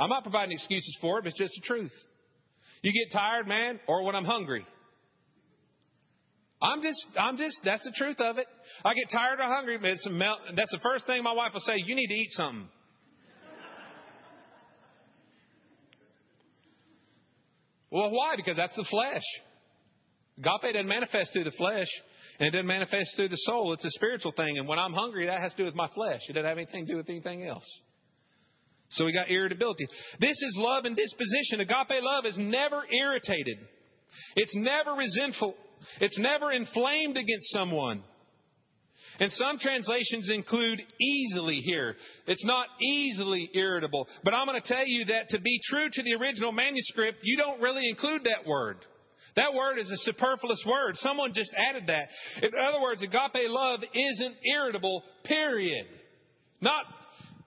[0.00, 1.92] I'm not providing excuses for it, but it's just the truth.
[2.82, 4.66] You get tired, man, or when I'm hungry.
[6.62, 8.46] I'm just, I'm just, that's the truth of it.
[8.84, 11.60] I get tired or hungry, but it's melt, that's the first thing my wife will
[11.60, 12.68] say, you need to eat something.
[17.90, 18.36] well, why?
[18.36, 19.24] Because that's the flesh.
[20.38, 21.88] Agape doesn't manifest through the flesh,
[22.38, 23.72] and it doesn't manifest through the soul.
[23.72, 24.58] It's a spiritual thing.
[24.58, 26.20] And when I'm hungry, that has to do with my flesh.
[26.28, 27.66] It doesn't have anything to do with anything else.
[28.90, 29.86] So we got irritability.
[30.20, 31.60] This is love and disposition.
[31.60, 33.58] Agape love is never irritated.
[34.36, 35.54] It's never resentful.
[36.00, 38.02] It's never inflamed against someone.
[39.20, 41.96] And some translations include easily here.
[42.26, 44.08] It's not easily irritable.
[44.24, 47.36] But I'm going to tell you that to be true to the original manuscript, you
[47.36, 48.78] don't really include that word.
[49.36, 50.96] That word is a superfluous word.
[50.96, 52.08] Someone just added that.
[52.42, 55.86] In other words, agape love isn't irritable, period.
[56.60, 56.84] Not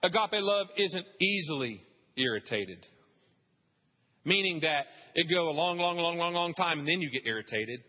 [0.02, 1.80] agape love isn't easily
[2.16, 2.78] irritated.
[4.24, 7.26] Meaning that it go a long, long, long, long, long time and then you get
[7.26, 7.80] irritated.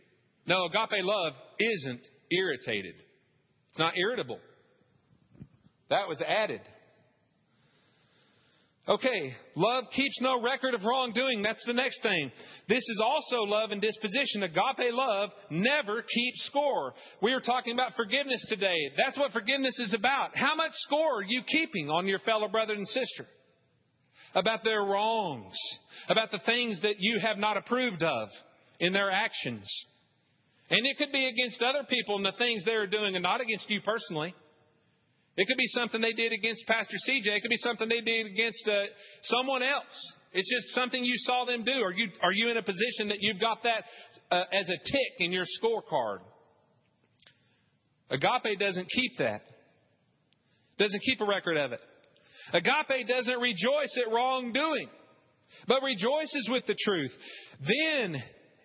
[0.47, 2.95] No, agape love isn't irritated.
[3.69, 4.39] It's not irritable.
[5.89, 6.61] That was added.
[8.89, 11.41] Okay, love keeps no record of wrongdoing.
[11.41, 12.31] That's the next thing.
[12.69, 14.43] This is also love and disposition.
[14.43, 16.93] Agape love never keeps score.
[17.21, 18.77] We are talking about forgiveness today.
[18.95, 20.37] That's what forgiveness is about.
[20.37, 23.25] How much score are you keeping on your fellow brother and sister?
[24.33, 25.55] About their wrongs,
[26.07, 28.29] about the things that you have not approved of
[28.79, 29.67] in their actions.
[30.69, 33.69] And it could be against other people and the things they're doing and not against
[33.69, 34.35] you personally.
[35.37, 37.27] It could be something they did against Pastor CJ.
[37.27, 38.85] It could be something they did against uh,
[39.21, 40.13] someone else.
[40.33, 41.71] It's just something you saw them do.
[41.83, 43.83] Are you, are you in a position that you've got that
[44.31, 46.19] uh, as a tick in your scorecard?
[48.09, 49.41] Agape doesn't keep that.
[50.77, 51.81] Doesn't keep a record of it.
[52.53, 54.89] Agape doesn't rejoice at wrongdoing,
[55.67, 57.11] but rejoices with the truth.
[57.59, 58.15] Then,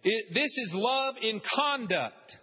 [0.05, 2.37] it, this is love in conduct.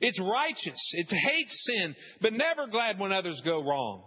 [0.00, 0.90] It's righteous.
[0.92, 4.04] It hates sin, but never glad when others go wrong.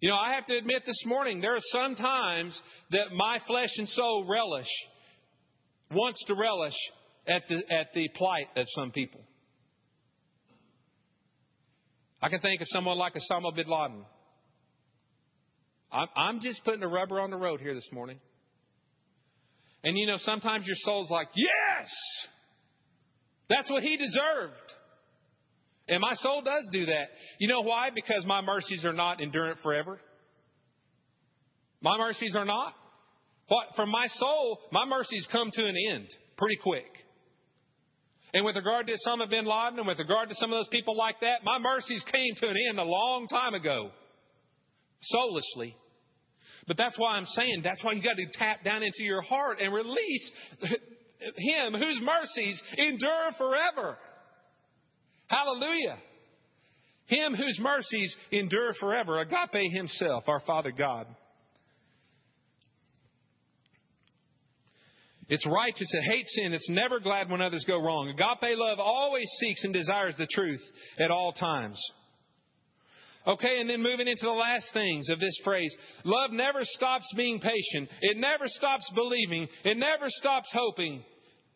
[0.00, 2.60] You know, I have to admit this morning, there are some times
[2.90, 4.68] that my flesh and soul relish,
[5.90, 6.74] wants to relish
[7.26, 9.20] at the, at the plight of some people.
[12.22, 14.04] I can think of someone like Osama bin Laden.
[15.92, 18.18] I'm, I'm just putting a rubber on the road here this morning.
[19.86, 21.88] And you know, sometimes your soul's like, yes!
[23.48, 24.74] That's what he deserved.
[25.88, 27.04] And my soul does do that.
[27.38, 27.90] You know why?
[27.94, 30.00] Because my mercies are not endurant forever.
[31.80, 32.74] My mercies are not.
[33.46, 33.66] What?
[33.76, 36.90] From my soul, my mercies come to an end pretty quick.
[38.34, 40.96] And with regard to Osama bin Laden and with regard to some of those people
[40.96, 43.90] like that, my mercies came to an end a long time ago.
[45.00, 45.76] Soullessly.
[46.66, 49.58] But that's why I'm saying that's why you got to tap down into your heart
[49.60, 50.32] and release
[51.36, 53.96] him whose mercies endure forever.
[55.28, 55.98] Hallelujah.
[57.06, 59.20] Him whose mercies endure forever.
[59.20, 61.06] Agape himself, our Father God.
[65.28, 65.92] It's righteous.
[65.92, 66.52] It hates sin.
[66.52, 68.08] It's never glad when others go wrong.
[68.10, 70.62] Agape love always seeks and desires the truth
[70.98, 71.80] at all times.
[73.26, 75.74] Okay, and then moving into the last things of this phrase.
[76.04, 77.88] Love never stops being patient.
[78.00, 79.48] It never stops believing.
[79.64, 81.02] It never stops hoping.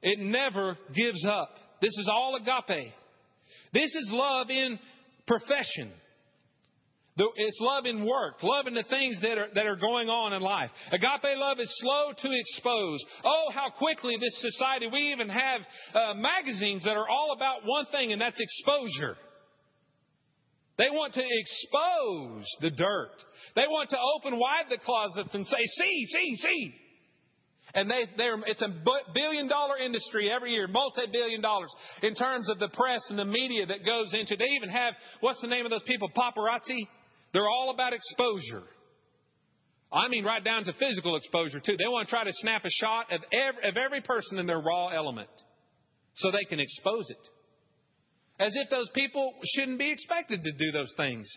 [0.02, 1.50] It never gives up.
[1.80, 2.92] This is all agape.
[3.72, 4.78] This is love in
[5.26, 5.92] profession.
[7.36, 10.40] It's love in work, love in the things that are, that are going on in
[10.40, 10.70] life.
[10.90, 13.04] Agape love is slow to expose.
[13.24, 15.60] Oh, how quickly this society, we even have
[15.94, 19.16] uh, magazines that are all about one thing, and that's exposure.
[20.80, 23.12] They want to expose the dirt.
[23.54, 26.74] They want to open wide the closets and say, see, see, see.
[27.74, 28.72] And they, they're, it's a
[29.14, 31.70] billion dollar industry every year, multi billion dollars
[32.02, 34.36] in terms of the press and the media that goes into.
[34.36, 36.08] They even have, what's the name of those people?
[36.16, 36.88] Paparazzi?
[37.34, 38.64] They're all about exposure.
[39.92, 41.76] I mean, right down to physical exposure, too.
[41.76, 44.60] They want to try to snap a shot of every, of every person in their
[44.60, 45.28] raw element
[46.14, 47.28] so they can expose it.
[48.40, 51.30] As if those people shouldn't be expected to do those things.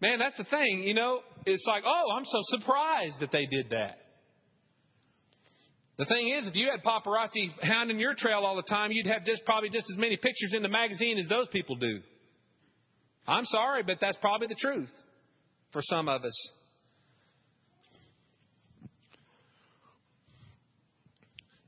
[0.00, 1.20] Man, that's the thing, you know.
[1.44, 3.98] It's like, oh, I'm so surprised that they did that.
[5.98, 9.24] The thing is, if you had paparazzi hounding your trail all the time, you'd have
[9.24, 12.00] just probably just as many pictures in the magazine as those people do.
[13.26, 14.90] I'm sorry, but that's probably the truth
[15.72, 16.50] for some of us.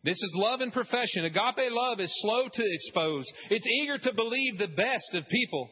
[0.08, 1.26] This is love and profession.
[1.26, 3.26] Agape love is slow to expose.
[3.50, 5.68] It's eager to believe the best of people.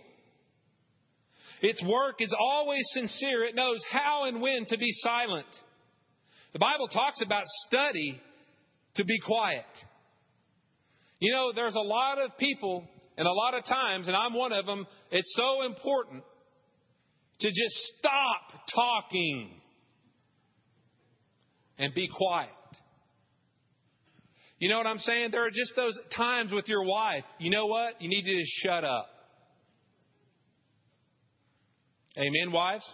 [1.62, 3.44] Its work is always sincere.
[3.44, 5.46] It knows how and when to be silent.
[6.52, 8.20] The Bible talks about study
[8.96, 9.64] to be quiet.
[11.18, 14.52] You know, there's a lot of people and a lot of times, and I'm one
[14.52, 16.22] of them, it's so important
[17.40, 19.48] to just stop talking
[21.78, 22.50] and be quiet.
[24.58, 25.30] You know what I'm saying?
[25.32, 27.24] There are just those times with your wife.
[27.38, 28.00] You know what?
[28.00, 29.08] You need to just shut up.
[32.16, 32.84] Amen, wives?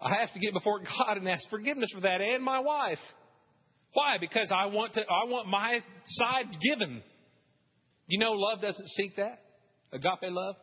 [0.00, 2.98] I have to get before God and ask forgiveness for that and my wife.
[3.92, 4.18] Why?
[4.20, 7.02] Because I want to I want my side given.
[8.06, 9.40] You know love doesn't seek that?
[9.92, 10.54] Agape love?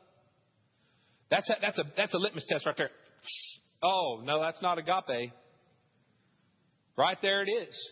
[1.30, 2.90] That's a, that's a that's a litmus test right there.
[3.84, 5.34] Oh, no, that's not agape.
[6.98, 7.92] Right there it is.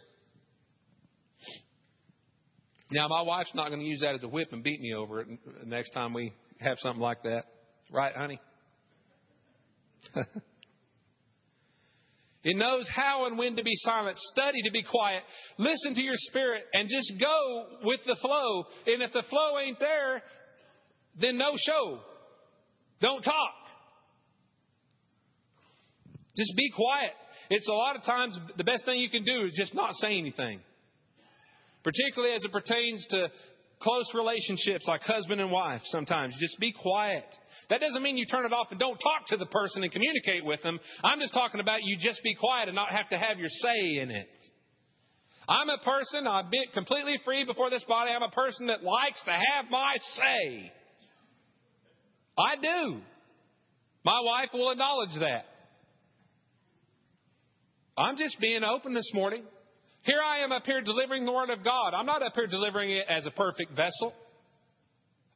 [2.91, 5.22] Now, my wife's not going to use that as a whip and beat me over
[5.22, 5.28] it
[5.66, 7.45] next time we have something like that.
[7.91, 8.39] Right, honey?
[12.45, 14.20] It knows how and when to be silent.
[14.32, 15.24] Study to be quiet.
[15.58, 18.66] Listen to your spirit and just go with the flow.
[18.86, 20.22] And if the flow ain't there,
[21.20, 22.01] then no show.
[23.01, 23.56] Don't talk.
[26.38, 27.14] Just be quiet.
[27.50, 30.18] It's a lot of times the best thing you can do is just not say
[30.18, 30.60] anything.
[31.84, 33.28] Particularly as it pertains to
[33.82, 36.36] close relationships like husband and wife sometimes.
[36.39, 37.26] Just be quiet.
[37.70, 40.46] That doesn't mean you turn it off and don't talk to the person and communicate
[40.46, 40.80] with them.
[41.04, 44.00] I'm just talking about you just be quiet and not have to have your say
[44.02, 44.28] in it.
[45.48, 48.12] I'm a person, I've been completely free before this body.
[48.12, 50.72] I'm a person that likes to have my say.
[52.38, 53.02] I do.
[54.04, 55.46] My wife will acknowledge that.
[57.98, 59.43] I'm just being open this morning.
[60.04, 61.93] Here I am up here delivering the Word of God.
[61.93, 64.14] I'm not up here delivering it as a perfect vessel.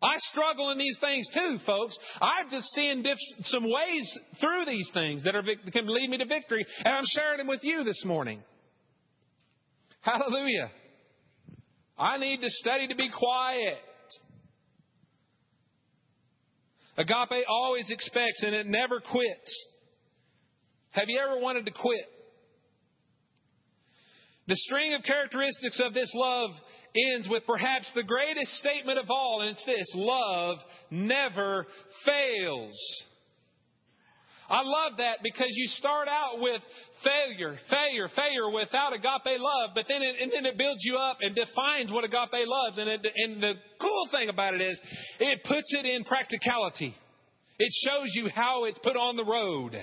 [0.01, 1.97] I struggle in these things too, folks.
[2.21, 6.17] I'm just seeing diff- some ways through these things that, are, that can lead me
[6.17, 8.41] to victory, and I'm sharing them with you this morning.
[10.01, 10.71] Hallelujah.
[11.97, 13.79] I need to study to be quiet.
[16.97, 19.67] Agape always expects and it never quits.
[20.91, 22.05] Have you ever wanted to quit?
[24.49, 26.49] The string of characteristics of this love
[27.13, 30.57] ends with perhaps the greatest statement of all, and it's this love
[30.89, 31.67] never
[32.03, 32.73] fails.
[34.49, 36.63] I love that because you start out with
[37.03, 41.17] failure, failure, failure without agape love, but then it, and then it builds you up
[41.21, 42.79] and defines what agape loves.
[42.79, 44.81] And, it, and the cool thing about it is
[45.19, 46.95] it puts it in practicality.
[47.59, 49.75] It shows you how it's put on the road.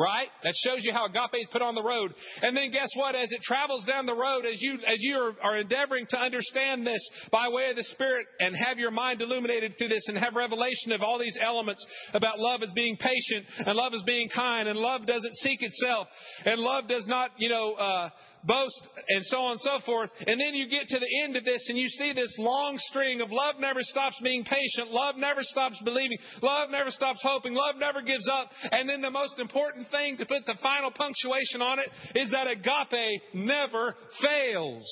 [0.00, 0.28] Right?
[0.44, 2.14] That shows you how agape is put on the road.
[2.40, 3.14] And then guess what?
[3.14, 6.86] As it travels down the road, as you, as you are, are endeavoring to understand
[6.86, 10.34] this by way of the Spirit and have your mind illuminated through this and have
[10.34, 11.84] revelation of all these elements
[12.14, 16.06] about love as being patient and love as being kind and love doesn't seek itself
[16.46, 18.08] and love does not, you know, uh,
[18.44, 20.10] boast, and so on and so forth.
[20.26, 23.20] And then you get to the end of this and you see this long string
[23.20, 27.76] of love never stops being patient, love never stops believing, love never stops hoping, love
[27.78, 28.50] never gives up.
[28.70, 32.46] And then the most important thing to put the final punctuation on it is that
[32.46, 34.86] agape never fails.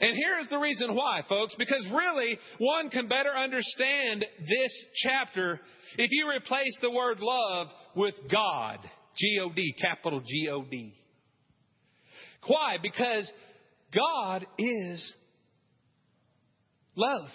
[0.00, 5.60] And here's the reason why, folks, because really one can better understand this chapter
[5.96, 8.78] if you replace the word love with God.
[9.16, 10.94] G O D, capital G O D.
[12.46, 12.78] Why?
[12.82, 13.30] Because
[13.94, 15.14] God is
[16.96, 17.28] love.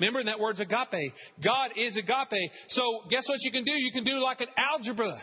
[0.00, 1.12] Remember, that word's agape.
[1.44, 2.50] God is agape.
[2.68, 3.72] So, guess what you can do?
[3.74, 5.22] You can do like an algebra,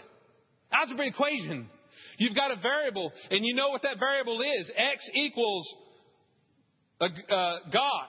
[0.71, 1.67] algebra equation.
[2.19, 4.71] You've got a variable, and you know what that variable is.
[4.75, 5.67] X equals
[6.99, 7.07] uh,
[7.71, 8.07] God.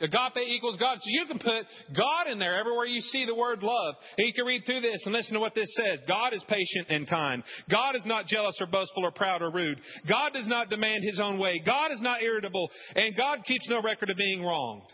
[0.00, 0.98] Agape equals God.
[0.98, 1.66] So you can put
[1.96, 3.94] God in there everywhere you see the word love.
[4.16, 5.98] And you can read through this and listen to what this says.
[6.06, 7.42] God is patient and kind.
[7.68, 9.78] God is not jealous or boastful or proud or rude.
[10.08, 11.60] God does not demand his own way.
[11.66, 12.70] God is not irritable.
[12.94, 14.84] And God keeps no record of being wronged.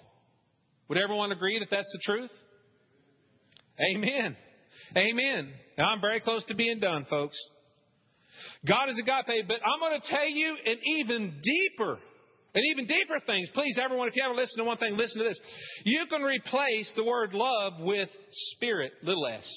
[0.89, 2.31] Would everyone agree that that's the truth?
[3.95, 4.37] Amen.
[4.97, 5.53] Amen.
[5.79, 7.37] Now I'm very close to being done, folks.
[8.67, 11.99] God is agape, but I'm going to tell you an even deeper
[12.55, 13.49] and even deeper things.
[13.53, 15.41] Please, everyone, if you haven't listened to one thing, listen to this.
[15.85, 19.51] You can replace the word love with spirit, little s.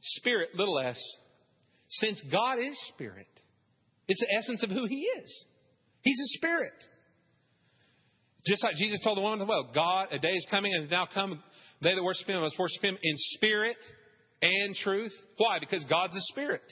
[0.00, 0.98] Spirit, little s.
[1.88, 3.26] Since God is spirit,
[4.08, 5.44] it's the essence of who He is.
[6.02, 6.72] He's a spirit.
[8.46, 10.90] Just like Jesus told the woman at the well, God, a day is coming and
[10.90, 11.42] now come.
[11.82, 13.76] They that worship Him must worship Him in spirit
[14.42, 15.12] and truth.
[15.36, 15.58] Why?
[15.58, 16.62] Because God's a spirit.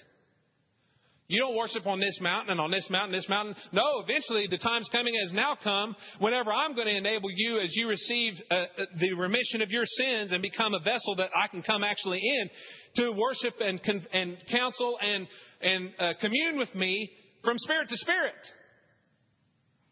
[1.28, 3.54] You don't worship on this mountain and on this mountain, this mountain.
[3.72, 7.70] No, eventually the time's coming has now come whenever I'm going to enable you as
[7.76, 8.64] you receive uh, uh,
[8.98, 12.48] the remission of your sins and become a vessel that I can come actually in
[12.96, 13.78] to worship and,
[14.14, 15.28] and counsel and,
[15.60, 17.10] and uh, commune with me
[17.44, 18.34] from spirit to spirit.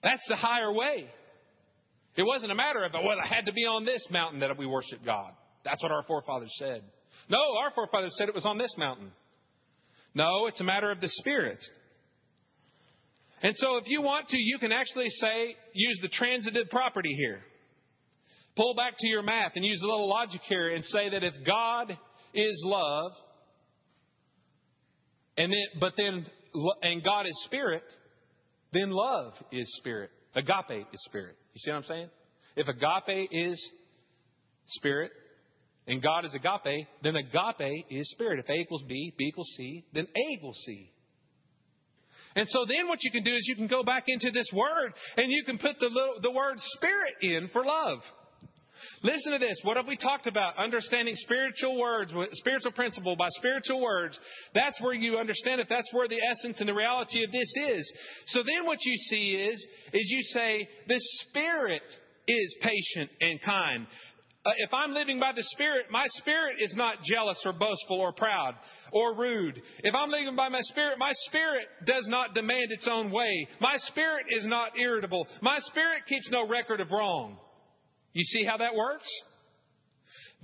[0.02, 1.06] That's the higher way.
[2.16, 4.66] It wasn't a matter of, well, I had to be on this mountain that we
[4.66, 5.32] worship God.
[5.64, 6.82] That's what our forefathers said.
[7.28, 9.10] No, our forefathers said it was on this mountain.
[10.14, 11.58] No, it's a matter of the Spirit.
[13.42, 17.40] And so, if you want to, you can actually say, use the transitive property here.
[18.56, 21.34] Pull back to your math and use a little logic here and say that if
[21.46, 21.96] God
[22.32, 23.12] is love,
[25.36, 26.26] and then, but then,
[26.82, 27.82] and God is spirit,
[28.72, 30.10] then love is spirit.
[30.34, 31.36] Agape is spirit.
[31.56, 32.08] You see what I'm saying?
[32.54, 33.70] If agape is
[34.66, 35.10] spirit,
[35.88, 38.40] and God is agape, then agape is spirit.
[38.40, 40.90] If A equals B, B equals C, then A equals C.
[42.34, 44.92] And so then what you can do is you can go back into this word
[45.16, 48.00] and you can put the, little, the word spirit in for love.
[49.02, 49.58] Listen to this.
[49.62, 50.56] What have we talked about?
[50.58, 54.18] Understanding spiritual words, spiritual principle by spiritual words.
[54.54, 55.66] That's where you understand it.
[55.68, 57.92] That's where the essence and the reality of this is.
[58.26, 61.82] So then what you see is, is you say, the Spirit
[62.28, 63.86] is patient and kind.
[64.44, 68.12] Uh, if I'm living by the Spirit, my spirit is not jealous or boastful or
[68.12, 68.54] proud
[68.92, 69.60] or rude.
[69.82, 73.48] If I'm living by my spirit, my spirit does not demand its own way.
[73.60, 75.26] My spirit is not irritable.
[75.42, 77.38] My spirit keeps no record of wrong.
[78.16, 79.06] You see how that works?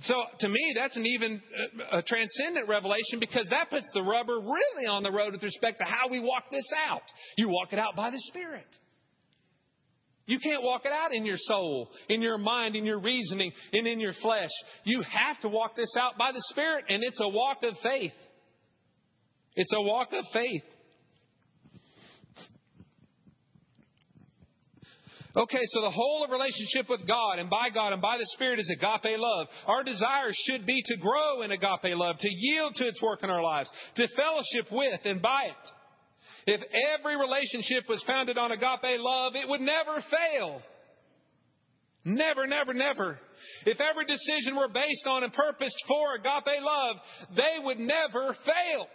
[0.01, 1.41] So to me, that's an even
[1.91, 5.79] uh, a transcendent revelation because that puts the rubber really on the road with respect
[5.79, 7.01] to how we walk this out.
[7.35, 8.67] You walk it out by the Spirit.
[10.27, 13.87] You can't walk it out in your soul, in your mind, in your reasoning, and
[13.87, 14.51] in your flesh.
[14.83, 18.13] You have to walk this out by the Spirit, and it's a walk of faith.
[19.55, 20.63] It's a walk of faith.
[25.35, 28.59] Okay, so the whole of relationship with God and by God and by the Spirit
[28.59, 29.47] is agape love.
[29.65, 33.31] Our desire should be to grow in agape love, to yield to its work in
[33.31, 35.69] our lives, to fellowship with and by it.
[36.45, 36.61] If
[36.99, 40.61] every relationship was founded on agape love, it would never fail.
[42.05, 43.17] Never, never, never.
[43.65, 46.97] If every decision were based on and purposed for agape love,
[47.35, 48.87] they would never fail.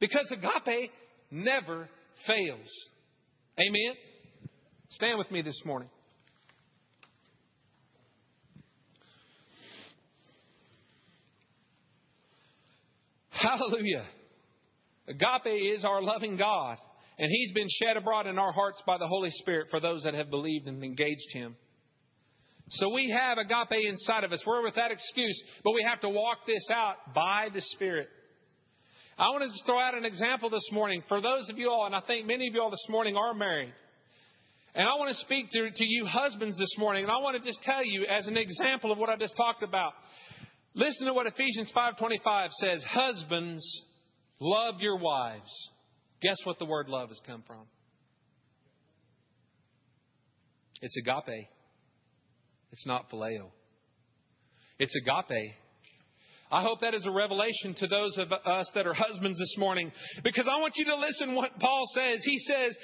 [0.00, 0.90] Because agape
[1.30, 1.88] never
[2.26, 2.68] fails.
[3.60, 3.94] Amen?
[4.96, 5.88] Stand with me this morning.
[13.30, 14.04] Hallelujah.
[15.08, 16.76] Agape is our loving God,
[17.18, 20.12] and He's been shed abroad in our hearts by the Holy Spirit for those that
[20.12, 21.56] have believed and engaged Him.
[22.68, 24.44] So we have agape inside of us.
[24.46, 28.08] We're without excuse, but we have to walk this out by the Spirit.
[29.18, 31.94] I want to throw out an example this morning for those of you all, and
[31.94, 33.72] I think many of you all this morning are married.
[34.74, 37.46] And I want to speak to, to you husbands this morning, and I want to
[37.46, 39.92] just tell you as an example of what I just talked about.
[40.74, 43.62] Listen to what Ephesians 5:25 says, "Husbands,
[44.40, 45.50] love your wives."
[46.22, 47.66] Guess what the word love has come from?
[50.80, 51.48] It's agape.
[52.70, 53.50] It's not phileo.
[54.78, 55.54] It's agape.
[56.50, 59.90] I hope that is a revelation to those of us that are husbands this morning
[60.22, 62.22] because I want you to listen what Paul says.
[62.24, 62.76] He says,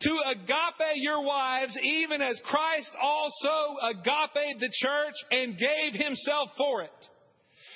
[0.00, 6.82] to agape your wives, even as Christ also agape the church and gave himself for
[6.82, 7.08] it.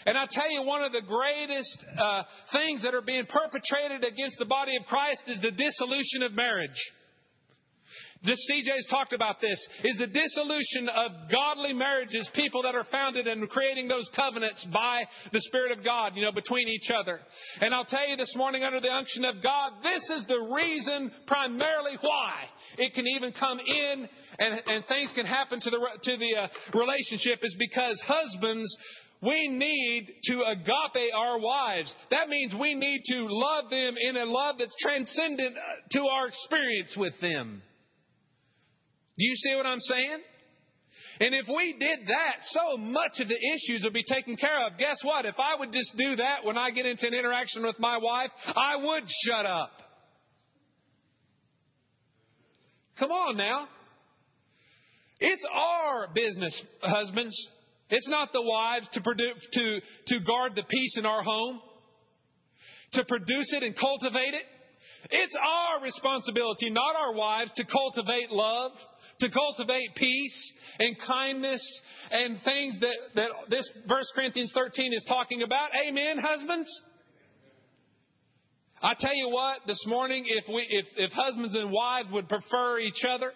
[0.06, 4.38] And I tell you, one of the greatest uh, things that are being perpetrated against
[4.38, 6.70] the body of Christ is the dissolution of marriage.
[8.22, 13.26] Just CJ's talked about this, is the dissolution of godly marriages, people that are founded
[13.26, 17.20] and creating those covenants by the Spirit of God, you know, between each other.
[17.62, 21.10] And I'll tell you this morning under the unction of God, this is the reason
[21.26, 22.44] primarily why
[22.76, 24.08] it can even come in
[24.38, 28.76] and, and things can happen to the, to the uh, relationship is because husbands
[29.22, 31.94] we need to agape our wives.
[32.10, 35.56] That means we need to love them in a love that's transcendent
[35.92, 37.62] to our experience with them.
[39.20, 40.18] Do you see what I'm saying?
[41.20, 44.78] And if we did that, so much of the issues would be taken care of.
[44.78, 45.26] Guess what?
[45.26, 48.30] If I would just do that when I get into an interaction with my wife,
[48.56, 49.72] I would shut up.
[52.98, 53.68] Come on now.
[55.18, 57.36] It's our business, husbands.
[57.90, 61.60] It's not the wives to, produce, to, to guard the peace in our home,
[62.94, 64.44] to produce it and cultivate it.
[65.10, 68.72] It's our responsibility, not our wives, to cultivate love,
[69.20, 75.42] to cultivate peace and kindness and things that, that this First Corinthians 13 is talking
[75.42, 75.70] about.
[75.86, 76.68] Amen, husbands?
[78.82, 82.78] I tell you what, this morning, if we, if, if husbands and wives would prefer
[82.78, 83.32] each other,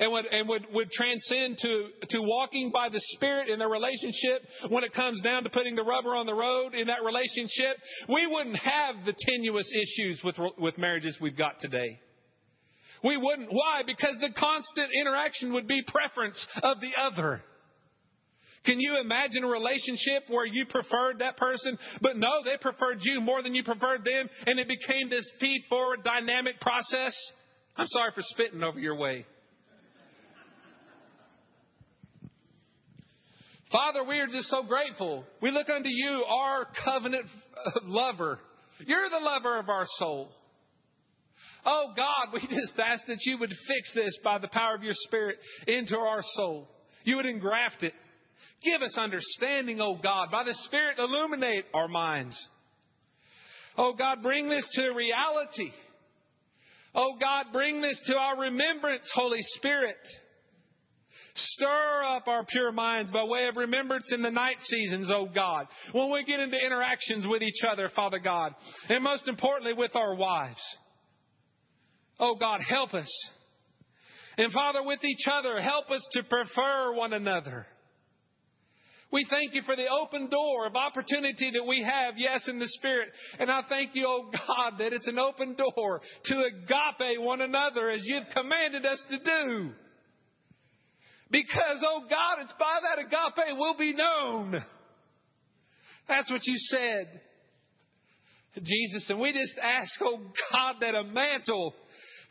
[0.00, 4.42] and would, and would, would transcend to, to walking by the Spirit in their relationship
[4.68, 7.76] when it comes down to putting the rubber on the road in that relationship,
[8.08, 12.00] we wouldn't have the tenuous issues with, with marriages we've got today.
[13.04, 13.48] We wouldn't.
[13.50, 13.82] Why?
[13.84, 17.42] Because the constant interaction would be preference of the other.
[18.64, 23.20] Can you imagine a relationship where you preferred that person, but no, they preferred you
[23.20, 27.16] more than you preferred them, and it became this feed forward dynamic process?
[27.76, 29.26] I'm sorry for spitting over your way.
[33.72, 35.24] Father, we are just so grateful.
[35.40, 37.24] We look unto you, our covenant
[37.84, 38.38] lover.
[38.86, 40.30] You're the lover of our soul.
[41.64, 44.94] Oh God, we just ask that you would fix this by the power of your
[44.94, 45.36] Spirit
[45.66, 46.68] into our soul.
[47.04, 47.94] You would engraft it.
[48.64, 50.28] Give us understanding, oh God.
[50.30, 52.36] By the Spirit, illuminate our minds.
[53.76, 55.72] Oh God, bring this to reality.
[56.94, 59.96] Oh God, bring this to our remembrance, Holy Spirit.
[61.34, 65.66] Stir up our pure minds by way of remembrance in the night seasons, oh God.
[65.92, 68.52] When we get into interactions with each other, Father God.
[68.88, 70.60] And most importantly, with our wives.
[72.22, 73.10] Oh God, help us.
[74.38, 77.66] And Father, with each other, help us to prefer one another.
[79.10, 82.68] We thank you for the open door of opportunity that we have, yes, in the
[82.68, 83.08] Spirit.
[83.38, 87.90] And I thank you, oh God, that it's an open door to agape one another
[87.90, 89.70] as you've commanded us to do.
[91.30, 94.62] Because, oh God, it's by that agape we'll be known.
[96.08, 97.20] That's what you said,
[98.62, 99.10] Jesus.
[99.10, 100.20] And we just ask, oh
[100.52, 101.74] God, that a mantle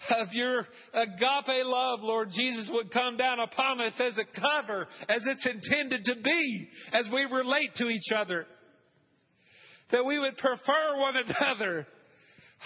[0.10, 5.24] of your agape love, Lord Jesus, would come down upon us as a cover, as
[5.26, 8.46] it's intended to be, as we relate to each other.
[9.92, 11.88] That we would prefer one another.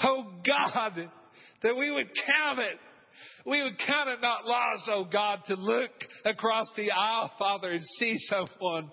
[0.04, 1.10] Oh God,
[1.64, 2.80] that we would count it
[3.46, 5.92] we would count it not loss, oh God, to look
[6.26, 8.90] across the aisle, Father, and see someone,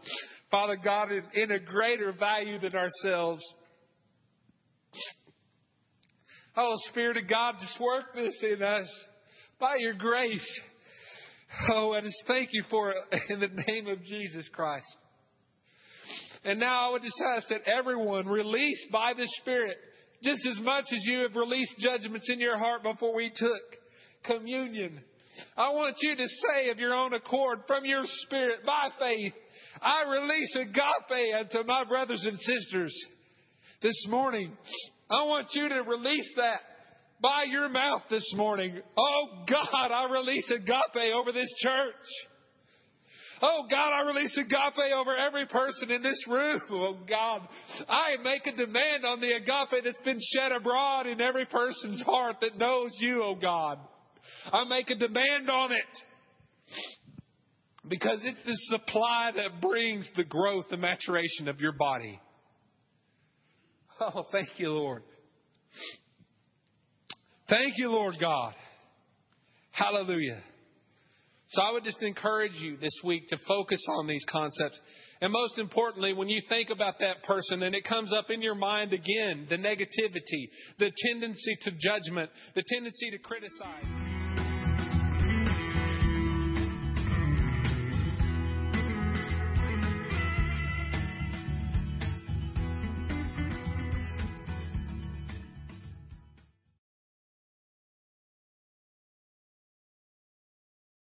[0.50, 3.42] Father God, in, in a greater value than ourselves.
[6.56, 8.86] Oh, Spirit of God, just work this in us
[9.58, 10.60] by your grace.
[11.70, 12.96] Oh, I just thank you for it
[13.30, 14.96] in the name of Jesus Christ.
[16.44, 19.76] And now I would just ask that everyone released by the Spirit,
[20.22, 23.62] just as much as you have released judgments in your heart before we took
[24.24, 25.00] communion.
[25.56, 29.32] I want you to say of your own accord, from your spirit, by faith,
[29.80, 33.04] I release agape unto my brothers and sisters
[33.82, 34.52] this morning.
[35.12, 36.60] I want you to release that
[37.20, 38.80] by your mouth this morning.
[38.96, 41.94] Oh God, I release agape over this church.
[43.42, 46.60] Oh God, I release agape over every person in this room.
[46.70, 47.46] Oh God,
[47.88, 52.36] I make a demand on the agape that's been shed abroad in every person's heart
[52.40, 53.78] that knows you, oh God.
[54.50, 55.78] I make a demand on it
[57.88, 62.18] because it's the supply that brings the growth and maturation of your body.
[64.00, 65.02] Oh, thank you, Lord.
[67.48, 68.54] Thank you, Lord God.
[69.70, 70.40] Hallelujah.
[71.48, 74.80] So I would just encourage you this week to focus on these concepts.
[75.20, 78.54] And most importantly, when you think about that person and it comes up in your
[78.54, 84.11] mind again, the negativity, the tendency to judgment, the tendency to criticize.